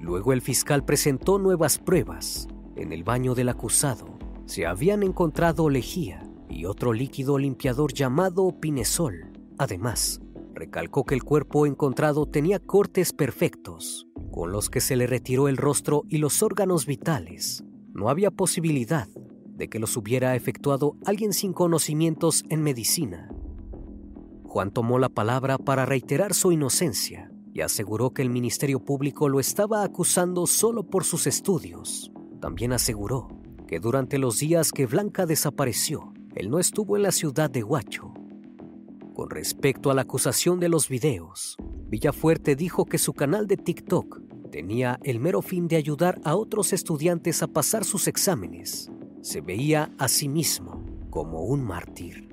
Luego 0.00 0.32
el 0.32 0.40
fiscal 0.40 0.84
presentó 0.84 1.38
nuevas 1.38 1.78
pruebas. 1.78 2.48
En 2.76 2.92
el 2.92 3.04
baño 3.04 3.34
del 3.34 3.50
acusado 3.50 4.18
se 4.46 4.66
habían 4.66 5.02
encontrado 5.02 5.68
lejía 5.70 6.28
y 6.48 6.64
otro 6.64 6.92
líquido 6.92 7.38
limpiador 7.38 7.92
llamado 7.92 8.58
pinesol. 8.58 9.30
Además, 9.58 10.20
recalcó 10.54 11.04
que 11.04 11.14
el 11.14 11.24
cuerpo 11.24 11.66
encontrado 11.66 12.26
tenía 12.26 12.58
cortes 12.58 13.12
perfectos, 13.12 14.06
con 14.30 14.52
los 14.52 14.70
que 14.70 14.80
se 14.80 14.96
le 14.96 15.06
retiró 15.06 15.48
el 15.48 15.56
rostro 15.56 16.04
y 16.08 16.18
los 16.18 16.42
órganos 16.42 16.86
vitales. 16.86 17.64
No 17.92 18.08
había 18.08 18.30
posibilidad 18.30 19.08
de 19.54 19.68
que 19.68 19.78
los 19.78 19.96
hubiera 19.96 20.34
efectuado 20.34 20.96
alguien 21.04 21.32
sin 21.32 21.52
conocimientos 21.52 22.44
en 22.48 22.62
medicina. 22.62 23.28
Juan 24.44 24.70
tomó 24.70 24.98
la 24.98 25.08
palabra 25.08 25.58
para 25.58 25.86
reiterar 25.86 26.34
su 26.34 26.52
inocencia 26.52 27.30
y 27.54 27.60
aseguró 27.60 28.10
que 28.10 28.22
el 28.22 28.30
Ministerio 28.30 28.80
Público 28.80 29.28
lo 29.28 29.40
estaba 29.40 29.82
acusando 29.82 30.46
solo 30.46 30.84
por 30.84 31.04
sus 31.04 31.26
estudios. 31.26 32.10
También 32.40 32.72
aseguró 32.72 33.28
que 33.66 33.78
durante 33.78 34.18
los 34.18 34.38
días 34.38 34.72
que 34.72 34.86
Blanca 34.86 35.26
desapareció, 35.26 36.12
él 36.34 36.50
no 36.50 36.58
estuvo 36.58 36.96
en 36.96 37.02
la 37.02 37.12
ciudad 37.12 37.50
de 37.50 37.62
Huacho. 37.62 38.12
Con 39.14 39.28
respecto 39.28 39.90
a 39.90 39.94
la 39.94 40.02
acusación 40.02 40.58
de 40.58 40.70
los 40.70 40.88
videos, 40.88 41.56
Villafuerte 41.88 42.56
dijo 42.56 42.86
que 42.86 42.96
su 42.96 43.12
canal 43.12 43.46
de 43.46 43.58
TikTok 43.58 44.20
tenía 44.50 44.98
el 45.02 45.20
mero 45.20 45.42
fin 45.42 45.68
de 45.68 45.76
ayudar 45.76 46.18
a 46.24 46.34
otros 46.34 46.72
estudiantes 46.72 47.42
a 47.42 47.46
pasar 47.46 47.84
sus 47.84 48.08
exámenes. 48.08 48.90
Se 49.20 49.42
veía 49.42 49.92
a 49.98 50.08
sí 50.08 50.28
mismo 50.28 50.82
como 51.10 51.42
un 51.42 51.62
mártir. 51.62 52.30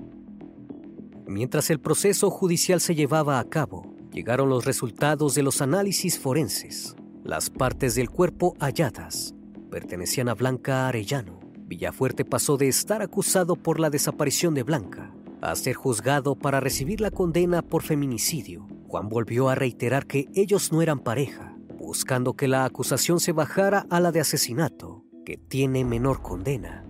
Mientras 1.26 1.68
el 1.68 1.80
proceso 1.80 2.30
judicial 2.30 2.80
se 2.80 2.94
llevaba 2.94 3.38
a 3.38 3.44
cabo, 3.44 3.94
llegaron 4.10 4.48
los 4.48 4.64
resultados 4.64 5.34
de 5.34 5.42
los 5.42 5.60
análisis 5.60 6.18
forenses. 6.18 6.96
Las 7.24 7.50
partes 7.50 7.94
del 7.94 8.08
cuerpo 8.08 8.54
halladas 8.58 9.34
pertenecían 9.70 10.30
a 10.30 10.34
Blanca 10.34 10.88
Arellano. 10.88 11.40
Villafuerte 11.66 12.24
pasó 12.24 12.56
de 12.56 12.68
estar 12.68 13.02
acusado 13.02 13.54
por 13.54 13.78
la 13.78 13.90
desaparición 13.90 14.54
de 14.54 14.62
Blanca 14.62 15.12
a 15.40 15.54
ser 15.56 15.74
juzgado 15.74 16.36
para 16.36 16.60
recibir 16.60 17.00
la 17.00 17.10
condena 17.10 17.62
por 17.62 17.82
feminicidio. 17.82 18.66
Juan 18.88 19.08
volvió 19.08 19.48
a 19.48 19.54
reiterar 19.54 20.06
que 20.06 20.28
ellos 20.34 20.72
no 20.72 20.82
eran 20.82 21.00
pareja, 21.00 21.56
buscando 21.78 22.34
que 22.34 22.48
la 22.48 22.64
acusación 22.64 23.20
se 23.20 23.32
bajara 23.32 23.86
a 23.90 24.00
la 24.00 24.12
de 24.12 24.20
asesinato, 24.20 25.04
que 25.24 25.36
tiene 25.36 25.84
menor 25.84 26.22
condena. 26.22 26.84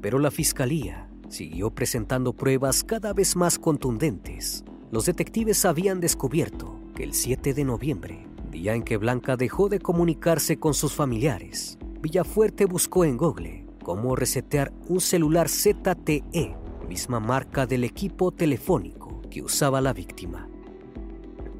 Pero 0.00 0.18
la 0.18 0.30
fiscalía 0.30 1.08
siguió 1.28 1.70
presentando 1.70 2.32
pruebas 2.32 2.84
cada 2.84 3.12
vez 3.12 3.34
más 3.36 3.58
contundentes 3.58 4.64
los 4.92 5.04
detectives 5.04 5.64
habían 5.64 6.00
descubierto 6.00 6.78
que 6.94 7.02
el 7.02 7.12
7 7.12 7.54
de 7.54 7.64
noviembre, 7.64 8.26
día 8.50 8.74
en 8.74 8.84
que 8.84 8.96
Blanca 8.96 9.36
dejó 9.36 9.68
de 9.68 9.80
comunicarse 9.80 10.58
con 10.58 10.74
sus 10.74 10.94
familiares, 10.94 11.76
Villafuerte 12.00 12.66
buscó 12.66 13.04
en 13.04 13.16
Google 13.16 13.66
cómo 13.82 14.14
resetear 14.14 14.72
un 14.88 15.00
celular 15.00 15.48
ZTE, 15.48 16.56
misma 16.86 17.20
marca 17.20 17.66
del 17.66 17.84
equipo 17.84 18.32
telefónico 18.32 19.22
que 19.30 19.42
usaba 19.42 19.80
la 19.80 19.92
víctima. 19.92 20.48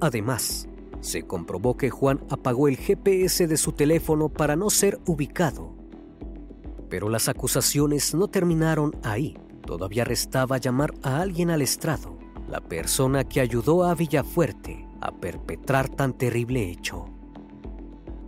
Además, 0.01 0.69
se 1.01 1.23
comprobó 1.23 1.77
que 1.77 1.91
Juan 1.91 2.21
apagó 2.31 2.69
el 2.69 2.77
GPS 2.77 3.47
de 3.47 3.57
su 3.57 3.73
teléfono 3.73 4.29
para 4.29 4.57
no 4.57 4.71
ser 4.71 4.99
ubicado. 5.07 5.75
Pero 6.89 7.09
las 7.09 7.29
acusaciones 7.29 8.15
no 8.15 8.29
terminaron 8.29 8.93
ahí. 9.03 9.37
Todavía 9.65 10.05
restaba 10.05 10.59
llamar 10.59 10.95
a 11.03 11.21
alguien 11.21 11.51
al 11.51 11.63
estrado 11.63 12.17
la 12.49 12.61
persona 12.61 13.25
que 13.25 13.41
ayudó 13.41 13.85
a 13.85 13.95
Villafuerte 13.95 14.87
a 15.01 15.11
perpetrar 15.13 15.89
tan 15.89 16.13
terrible 16.13 16.71
hecho. 16.71 17.07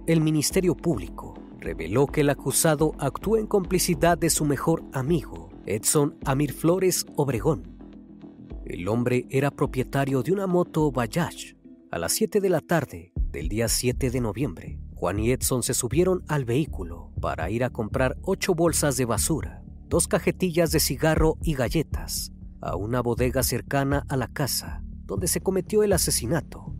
El 0.06 0.20
Ministerio 0.20 0.76
Público 0.76 1.27
reveló 1.58 2.06
que 2.06 2.22
el 2.22 2.30
acusado 2.30 2.92
actuó 2.98 3.36
en 3.36 3.46
complicidad 3.46 4.16
de 4.16 4.30
su 4.30 4.44
mejor 4.44 4.84
amigo, 4.92 5.50
Edson 5.66 6.16
Amir 6.24 6.52
Flores 6.52 7.06
Obregón. 7.16 7.78
El 8.64 8.88
hombre 8.88 9.26
era 9.30 9.50
propietario 9.50 10.22
de 10.22 10.32
una 10.32 10.46
moto 10.46 10.90
Bajaj. 10.92 11.56
A 11.90 11.98
las 11.98 12.12
7 12.12 12.40
de 12.40 12.48
la 12.50 12.60
tarde 12.60 13.12
del 13.30 13.48
día 13.48 13.68
7 13.68 14.10
de 14.10 14.20
noviembre, 14.20 14.78
Juan 14.94 15.18
y 15.18 15.30
Edson 15.30 15.62
se 15.62 15.74
subieron 15.74 16.24
al 16.28 16.44
vehículo 16.44 17.12
para 17.20 17.50
ir 17.50 17.64
a 17.64 17.70
comprar 17.70 18.16
ocho 18.22 18.54
bolsas 18.54 18.96
de 18.96 19.04
basura, 19.04 19.62
dos 19.88 20.08
cajetillas 20.08 20.70
de 20.70 20.80
cigarro 20.80 21.38
y 21.42 21.54
galletas 21.54 22.32
a 22.60 22.76
una 22.76 23.00
bodega 23.00 23.42
cercana 23.42 24.04
a 24.08 24.16
la 24.16 24.28
casa 24.28 24.82
donde 25.06 25.28
se 25.28 25.40
cometió 25.40 25.82
el 25.82 25.92
asesinato. 25.94 26.74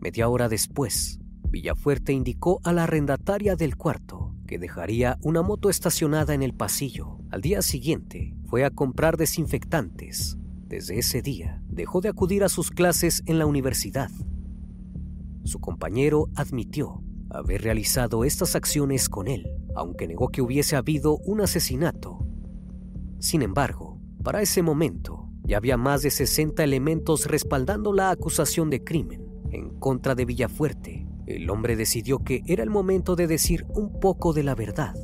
Media 0.00 0.28
hora 0.28 0.48
después, 0.48 1.20
Villafuerte 1.48 2.12
indicó 2.12 2.60
a 2.64 2.72
la 2.72 2.84
arrendataria 2.84 3.56
del 3.56 3.76
cuarto 3.76 4.34
que 4.46 4.58
dejaría 4.58 5.18
una 5.22 5.42
moto 5.42 5.70
estacionada 5.70 6.34
en 6.34 6.42
el 6.42 6.54
pasillo. 6.54 7.18
Al 7.30 7.40
día 7.40 7.62
siguiente, 7.62 8.34
fue 8.46 8.64
a 8.64 8.70
comprar 8.70 9.16
desinfectantes. 9.16 10.38
Desde 10.66 10.98
ese 10.98 11.22
día, 11.22 11.62
dejó 11.68 12.00
de 12.00 12.08
acudir 12.08 12.44
a 12.44 12.48
sus 12.48 12.70
clases 12.70 13.22
en 13.26 13.38
la 13.38 13.46
universidad. 13.46 14.10
Su 15.44 15.60
compañero 15.60 16.28
admitió 16.34 17.02
haber 17.30 17.62
realizado 17.62 18.24
estas 18.24 18.56
acciones 18.56 19.08
con 19.08 19.28
él, 19.28 19.48
aunque 19.74 20.06
negó 20.06 20.28
que 20.28 20.42
hubiese 20.42 20.76
habido 20.76 21.18
un 21.18 21.40
asesinato. 21.40 22.26
Sin 23.18 23.42
embargo, 23.42 24.00
para 24.22 24.42
ese 24.42 24.62
momento, 24.62 25.28
ya 25.42 25.58
había 25.58 25.76
más 25.76 26.02
de 26.02 26.10
60 26.10 26.62
elementos 26.64 27.26
respaldando 27.26 27.92
la 27.92 28.10
acusación 28.10 28.70
de 28.70 28.82
crimen 28.82 29.24
en 29.50 29.70
contra 29.78 30.14
de 30.14 30.24
Villafuerte. 30.24 31.05
El 31.26 31.50
hombre 31.50 31.74
decidió 31.74 32.20
que 32.20 32.42
era 32.46 32.62
el 32.62 32.70
momento 32.70 33.16
de 33.16 33.26
decir 33.26 33.66
un 33.74 33.98
poco 33.98 34.32
de 34.32 34.44
la 34.44 34.54
verdad. 34.54 34.94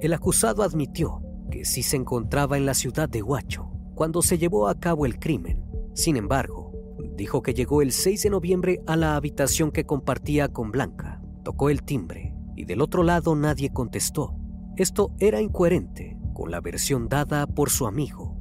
El 0.00 0.12
acusado 0.12 0.64
admitió 0.64 1.22
que 1.52 1.64
sí 1.64 1.84
se 1.84 1.96
encontraba 1.96 2.56
en 2.56 2.66
la 2.66 2.74
ciudad 2.74 3.08
de 3.08 3.22
Huacho 3.22 3.70
cuando 3.94 4.22
se 4.22 4.38
llevó 4.38 4.66
a 4.66 4.74
cabo 4.74 5.06
el 5.06 5.20
crimen. 5.20 5.64
Sin 5.94 6.16
embargo, 6.16 6.72
dijo 7.16 7.42
que 7.42 7.54
llegó 7.54 7.80
el 7.80 7.92
6 7.92 8.24
de 8.24 8.30
noviembre 8.30 8.82
a 8.88 8.96
la 8.96 9.14
habitación 9.14 9.70
que 9.70 9.84
compartía 9.84 10.48
con 10.48 10.72
Blanca. 10.72 11.22
Tocó 11.44 11.70
el 11.70 11.84
timbre 11.84 12.34
y 12.56 12.64
del 12.64 12.80
otro 12.80 13.04
lado 13.04 13.36
nadie 13.36 13.70
contestó. 13.70 14.34
Esto 14.76 15.12
era 15.20 15.40
incoherente 15.40 16.18
con 16.34 16.50
la 16.50 16.60
versión 16.60 17.08
dada 17.08 17.46
por 17.46 17.70
su 17.70 17.86
amigo. 17.86 18.36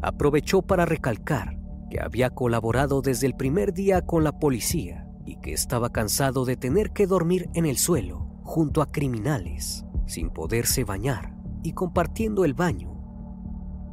Aprovechó 0.00 0.62
para 0.62 0.86
recalcar 0.86 1.58
que 1.90 2.00
había 2.00 2.30
colaborado 2.30 3.02
desde 3.02 3.26
el 3.26 3.34
primer 3.34 3.74
día 3.74 4.00
con 4.02 4.24
la 4.24 4.38
policía 4.38 5.05
y 5.26 5.36
que 5.36 5.52
estaba 5.52 5.90
cansado 5.90 6.44
de 6.44 6.56
tener 6.56 6.92
que 6.92 7.06
dormir 7.06 7.50
en 7.54 7.66
el 7.66 7.76
suelo 7.76 8.26
junto 8.42 8.80
a 8.80 8.90
criminales, 8.90 9.84
sin 10.06 10.30
poderse 10.30 10.84
bañar 10.84 11.36
y 11.62 11.72
compartiendo 11.72 12.44
el 12.44 12.54
baño. 12.54 12.96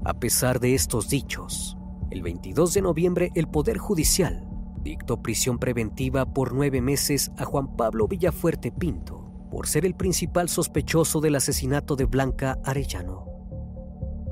A 0.05 0.13
pesar 0.13 0.59
de 0.59 0.75
estos 0.75 1.09
dichos, 1.09 1.77
el 2.11 2.21
22 2.21 2.73
de 2.75 2.81
noviembre 2.81 3.31
el 3.35 3.47
Poder 3.47 3.79
Judicial 3.79 4.47
dictó 4.83 5.21
prisión 5.21 5.57
preventiva 5.57 6.25
por 6.25 6.53
nueve 6.53 6.81
meses 6.81 7.31
a 7.37 7.45
Juan 7.45 7.75
Pablo 7.75 8.07
Villafuerte 8.07 8.71
Pinto 8.71 9.47
por 9.49 9.67
ser 9.67 9.85
el 9.85 9.95
principal 9.95 10.49
sospechoso 10.49 11.21
del 11.21 11.35
asesinato 11.35 11.95
de 11.95 12.05
Blanca 12.05 12.59
Arellano. 12.63 13.27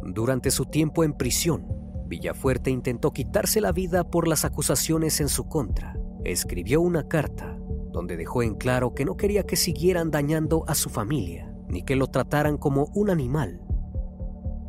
Durante 0.04 0.52
su 0.52 0.66
tiempo 0.66 1.04
en 1.04 1.14
prisión, 1.14 1.68
Villafuerte 2.08 2.70
intentó 2.72 3.14
quitarse 3.14 3.62
la 3.62 3.72
vida 3.72 4.04
por 4.04 4.28
las 4.28 4.46
acusaciones 4.46 5.22
en 5.22 5.30
su 5.30 5.48
contra. 5.48 5.96
Escribió 6.23 6.81
una 6.81 7.07
carta 7.07 7.57
donde 7.91 8.17
dejó 8.17 8.43
en 8.43 8.55
claro 8.55 8.93
que 8.93 9.05
no 9.05 9.17
quería 9.17 9.43
que 9.43 9.55
siguieran 9.55 10.12
dañando 10.12 10.63
a 10.67 10.75
su 10.75 10.89
familia, 10.89 11.53
ni 11.67 11.84
que 11.84 11.95
lo 11.95 12.07
trataran 12.07 12.57
como 12.57 12.86
un 12.93 13.10
animal. 13.10 13.62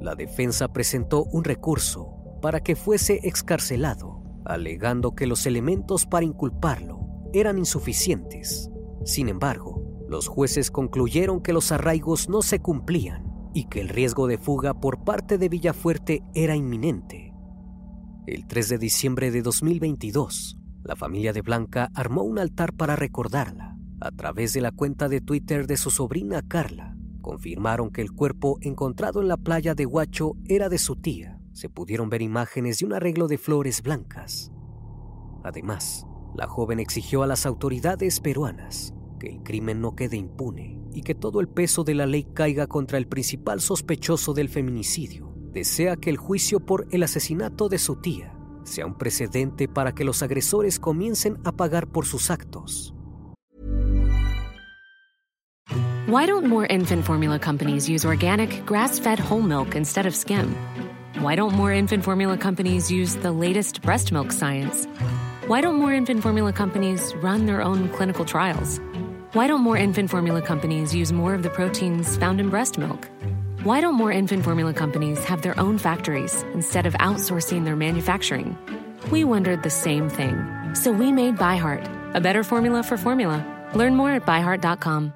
La 0.01 0.15
defensa 0.15 0.73
presentó 0.73 1.25
un 1.25 1.45
recurso 1.45 2.39
para 2.41 2.61
que 2.61 2.75
fuese 2.75 3.21
excarcelado, 3.23 4.23
alegando 4.45 5.15
que 5.15 5.27
los 5.27 5.47
elementos 5.47 6.07
para 6.07 6.27
inculparlo 6.27 7.01
eran 7.33 7.59
insuficientes. 7.59 8.71
Sin 9.05 9.29
embargo, 9.29 10.05
los 10.09 10.29
jueces 10.29 10.71
concluyeron 10.71 11.41
que 11.41 11.53
los 11.53 11.73
arraigos 11.73 12.29
no 12.29 12.43
se 12.43 12.61
cumplían 12.61 13.33
y 13.55 13.65
que 13.67 13.81
el 13.81 13.89
riesgo 13.89 14.27
de 14.27 14.39
fuga 14.39 14.75
por 14.75 15.05
parte 15.05 15.39
de 15.39 15.49
Villafuerte 15.49 16.23
era 16.35 16.57
inminente. 16.57 17.33
El 18.27 18.47
3 18.47 18.69
de 18.71 18.79
diciembre 18.79 19.31
de 19.31 19.43
2022, 19.43 20.59
la 20.85 20.97
familia 20.97 21.33
de 21.33 21.43
Blanca 21.43 21.91
armó 21.95 22.23
un 22.23 22.39
altar 22.39 22.73
para 22.73 22.97
recordarla. 22.97 23.77
A 24.01 24.11
través 24.11 24.53
de 24.53 24.61
la 24.61 24.73
cuenta 24.73 25.09
de 25.09 25.21
Twitter 25.21 25.67
de 25.67 25.77
su 25.77 25.91
sobrina 25.91 26.43
Carla, 26.43 26.97
confirmaron 27.21 27.91
que 27.91 28.03
el 28.03 28.11
cuerpo 28.11 28.59
encontrado 28.61 29.23
en 29.23 29.29
la 29.29 29.37
playa 29.37 29.75
de 29.75 29.87
Huacho 29.87 30.35
era 30.45 30.69
de 30.69 30.79
su 30.79 30.97
tía. 30.97 31.39
Se 31.53 31.69
pudieron 31.69 32.11
ver 32.11 32.21
imágenes 32.21 32.79
de 32.79 32.87
un 32.87 32.95
arreglo 32.95 33.29
de 33.29 33.39
flores 33.39 33.83
blancas. 33.83 34.51
Además, 35.45 36.05
la 36.35 36.49
joven 36.49 36.81
exigió 36.81 37.23
a 37.23 37.27
las 37.27 37.47
autoridades 37.47 38.21
peruanas 38.21 38.93
que 39.21 39.29
el 39.29 39.43
crimen 39.45 39.81
no 39.81 39.95
quede 39.95 40.17
impune 40.17 40.81
y 40.93 41.03
que 41.03 41.15
todo 41.15 41.41
el 41.41 41.49
peso 41.49 41.85
de 41.85 41.95
la 41.95 42.07
ley 42.07 42.25
caiga 42.25 42.67
contra 42.67 42.99
el 42.99 43.07
principal 43.07 43.61
sospechoso 43.61 44.35
del 44.35 44.49
feminicidio. 44.49 45.33
Desea 45.53 45.97
que 45.97 46.11
el 46.11 46.17
juicio 46.17 46.59
por 46.59 46.89
el 46.91 47.05
asesinato 47.05 47.69
de 47.69 47.79
su 47.79 47.97
tía 48.01 48.37
sea 48.65 48.87
un 48.87 48.95
precedente 48.95 49.69
para 49.69 49.93
que 49.93 50.05
los 50.05 50.23
agresores 50.23 50.79
comiencen 50.79 51.39
a 51.45 51.53
pagar 51.53 51.87
por 51.87 52.07
sus 52.07 52.31
actos. 52.31 52.95
Why 56.07 56.27
don't 56.27 56.47
more 56.47 56.67
infant 56.67 57.05
formula 57.05 57.39
companies 57.39 57.89
use 57.89 58.05
organic, 58.05 58.67
grass-fed 58.67 59.19
whole 59.19 59.41
milk 59.41 59.75
instead 59.75 60.05
of 60.05 60.15
skim? 60.15 60.55
Why 61.21 61.37
don't 61.37 61.55
more 61.55 61.73
infant 61.73 62.05
formula 62.05 62.37
companies 62.37 62.91
use 62.91 63.15
the 63.17 63.31
latest 63.31 63.81
breast 63.83 64.13
milk 64.13 64.33
science? 64.33 64.87
Why 65.47 65.61
don't 65.61 65.77
more 65.77 65.93
infant 65.93 66.23
formula 66.23 66.53
companies 66.53 67.15
run 67.23 67.47
their 67.47 67.63
own 67.63 67.89
clinical 67.91 68.25
trials? 68.25 68.81
Why 69.33 69.47
don't 69.47 69.63
more 69.63 69.77
infant 69.77 70.11
formula 70.11 70.43
companies 70.43 70.95
use 70.95 71.13
more 71.13 71.35
of 71.35 71.43
the 71.43 71.51
proteins 71.51 72.17
found 72.17 72.41
in 72.41 72.51
breast 72.51 72.77
milk? 72.77 73.09
Why 73.63 73.81
don't 73.81 73.95
more 73.95 74.11
infant 74.11 74.45
formula 74.45 74.75
companies 74.75 75.23
have 75.25 75.43
their 75.43 75.59
own 75.59 75.79
factories 75.79 76.43
instead 76.53 76.85
of 76.87 76.95
outsourcing 76.95 77.65
their 77.65 77.77
manufacturing? 77.77 78.59
We 79.11 79.25
wondered 79.25 79.63
the 79.63 79.71
same 79.71 80.09
thing. 80.11 80.45
So 80.75 80.91
we 80.91 81.13
made 81.13 81.37
ByHeart, 81.37 82.15
a 82.15 82.21
better 82.21 82.43
formula 82.45 82.83
for 82.83 82.97
formula. 82.97 83.39
Learn 83.75 83.95
more 83.95 84.11
at 84.11 84.27
byheart.com. 84.27 85.13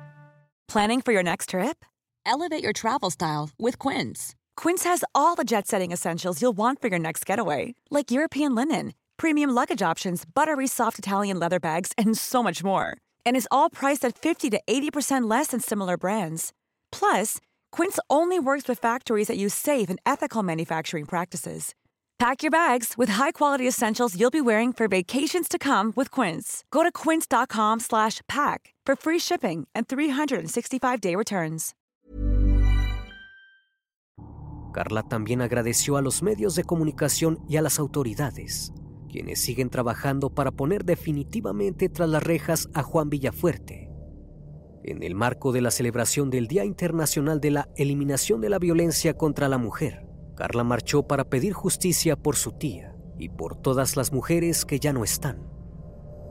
Planning 0.69 1.01
for 1.01 1.13
your 1.13 1.23
next 1.23 1.51
trip? 1.51 1.85
Elevate 2.25 2.63
your 2.63 2.73
travel 2.73 3.11
style 3.11 3.51
with 3.59 3.79
Quince. 3.79 4.35
Quince 4.57 4.85
has 4.85 5.05
all 5.15 5.35
the 5.35 5.45
jet 5.45 5.67
setting 5.67 5.93
essentials 5.93 6.41
you'll 6.41 6.57
want 6.57 6.81
for 6.81 6.89
your 6.89 6.99
next 6.99 7.27
getaway, 7.27 7.75
like 7.91 8.11
European 8.11 8.55
linen, 8.55 8.95
premium 9.17 9.51
luggage 9.51 9.83
options, 9.83 10.25
buttery 10.25 10.67
soft 10.67 10.99
Italian 10.99 11.39
leather 11.39 11.61
bags, 11.61 11.93
and 11.99 12.17
so 12.17 12.43
much 12.43 12.65
more 12.65 12.97
and 13.27 13.37
is 13.37 13.49
all 13.51 13.69
priced 13.69 14.05
at 14.05 14.17
50 14.17 14.49
to 14.51 14.61
80% 14.67 15.29
less 15.29 15.49
than 15.49 15.61
similar 15.61 15.99
brands. 15.99 16.53
Plus, 16.93 17.41
Quince 17.77 18.01
only 18.09 18.39
works 18.39 18.67
with 18.69 18.81
factories 18.81 19.29
that 19.29 19.37
use 19.37 19.55
safe 19.55 19.91
and 19.91 20.01
ethical 20.05 20.43
manufacturing 20.43 21.05
practices. 21.05 21.75
Pack 22.19 22.43
your 22.43 22.51
bags 22.51 22.95
with 22.97 23.11
high-quality 23.11 23.69
essentials 23.69 24.19
you'll 24.19 24.31
be 24.31 24.41
wearing 24.41 24.73
for 24.73 24.89
vacations 24.89 25.47
to 25.49 25.59
come 25.59 25.93
with 25.95 26.11
Quince. 26.11 26.65
Go 26.71 26.83
to 26.83 26.91
quince.com/pack 26.91 28.61
for 28.87 28.97
free 28.97 29.21
shipping 29.21 29.69
and 29.75 29.87
365-day 29.87 31.15
returns. 31.15 31.75
Carla 34.73 35.03
también 35.03 35.43
agradeció 35.43 35.97
a 35.97 36.03
los 36.03 36.23
medios 36.23 36.55
de 36.55 36.65
comunicación 36.65 37.39
y 37.49 37.57
a 37.57 37.63
las 37.63 37.79
autoridades 37.79 38.73
quienes 39.17 39.41
siguen 39.41 39.71
trabajando 39.71 40.29
para 40.29 40.51
poner 40.51 40.85
definitivamente 40.85 41.89
tras 41.89 42.09
las 42.11 42.23
rejas 42.23 42.69
a 42.75 42.83
Juan 42.83 43.09
Villafuerte. 43.09 43.96
En 44.87 45.03
el 45.03 45.17
marco 45.17 45.51
de 45.51 45.61
la 45.61 45.73
celebración 45.73 46.31
del 46.31 46.47
Día 46.47 46.65
Internacional 46.65 47.41
de 47.41 47.51
la 47.51 47.69
Eliminación 47.75 48.41
de 48.41 48.49
la 48.49 48.61
Violencia 48.61 49.15
contra 49.15 49.49
la 49.49 49.59
Mujer, 49.59 50.07
Carla 50.37 50.63
marchó 50.63 51.03
para 51.09 51.25
pedir 51.25 51.55
justicia 51.55 52.15
por 52.15 52.37
su 52.37 52.53
tía 52.53 52.95
y 53.19 53.29
por 53.31 53.57
todas 53.57 53.97
las 53.97 54.13
mujeres 54.13 54.65
que 54.65 54.79
ya 54.79 54.93
no 54.93 55.03
están. 55.03 55.51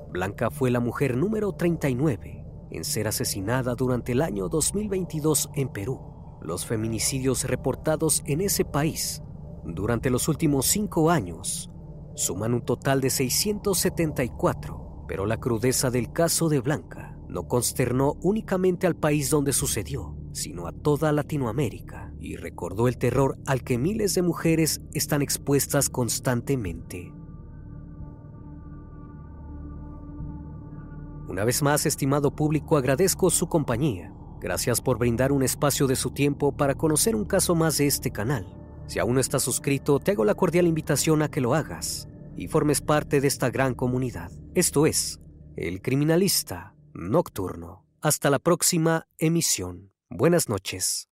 Blanca 0.10 0.52
fue 0.52 0.72
la 0.72 0.80
mujer 0.80 1.18
número 1.18 1.52
39 1.52 2.46
en 2.72 2.86
ser 2.86 3.10
asesinada 3.10 3.76
durante 3.76 4.14
el 4.14 4.22
año 4.22 4.48
2022 4.48 5.50
en 5.56 5.68
Perú. 5.68 6.00
Los 6.42 6.66
feminicidios 6.66 7.44
reportados 7.44 8.24
en 8.26 8.40
ese 8.40 8.64
país 8.64 9.22
durante 9.66 10.10
los 10.10 10.30
últimos 10.30 10.66
cinco 10.68 11.12
años 11.12 11.70
suman 12.16 12.54
un 12.54 12.62
total 12.62 13.02
de 13.02 13.10
674, 13.10 15.04
pero 15.10 15.26
la 15.26 15.42
crudeza 15.42 15.90
del 15.92 16.14
caso 16.14 16.48
de 16.48 16.62
Blanca 16.62 17.15
no 17.36 17.50
consternó 17.50 18.14
únicamente 18.22 18.88
al 18.88 18.96
país 18.96 19.30
donde 19.30 19.52
sucedió, 19.52 20.16
sino 20.32 20.68
a 20.68 20.72
toda 20.72 21.12
Latinoamérica 21.12 22.14
y 22.18 22.38
recordó 22.38 22.88
el 22.88 22.98
terror 22.98 23.38
al 23.46 23.62
que 23.62 23.78
miles 23.78 24.16
de 24.16 24.22
mujeres 24.22 24.82
están 24.94 25.22
expuestas 25.22 25.90
constantemente. 25.90 27.12
Una 31.28 31.44
vez 31.44 31.62
más, 31.62 31.86
estimado 31.86 32.34
público, 32.34 32.78
agradezco 32.78 33.30
su 33.30 33.50
compañía. 33.50 34.14
Gracias 34.40 34.80
por 34.80 34.98
brindar 34.98 35.34
un 35.34 35.44
espacio 35.44 35.88
de 35.88 35.98
su 35.98 36.12
tiempo 36.12 36.56
para 36.56 36.76
conocer 36.76 37.18
un 37.18 37.26
caso 37.26 37.54
más 37.54 37.78
de 37.78 37.88
este 37.88 38.12
canal. 38.12 38.48
Si 38.88 39.00
aún 39.00 39.16
no 39.16 39.20
estás 39.20 39.44
suscrito, 39.44 40.00
te 40.00 40.12
hago 40.12 40.24
la 40.24 40.36
cordial 40.36 40.68
invitación 40.68 41.22
a 41.22 41.30
que 41.30 41.42
lo 41.42 41.54
hagas 41.54 42.08
y 42.38 42.48
formes 42.48 42.80
parte 42.80 43.20
de 43.20 43.28
esta 43.28 43.50
gran 43.50 43.74
comunidad. 43.74 44.32
Esto 44.54 44.86
es 44.86 45.20
El 45.58 45.82
Criminalista 45.82 46.75
Nocturno. 46.98 47.86
Hasta 48.00 48.30
la 48.30 48.40
próxima 48.40 49.10
emisión. 49.18 49.92
Buenas 50.10 50.48
noches. 50.48 51.10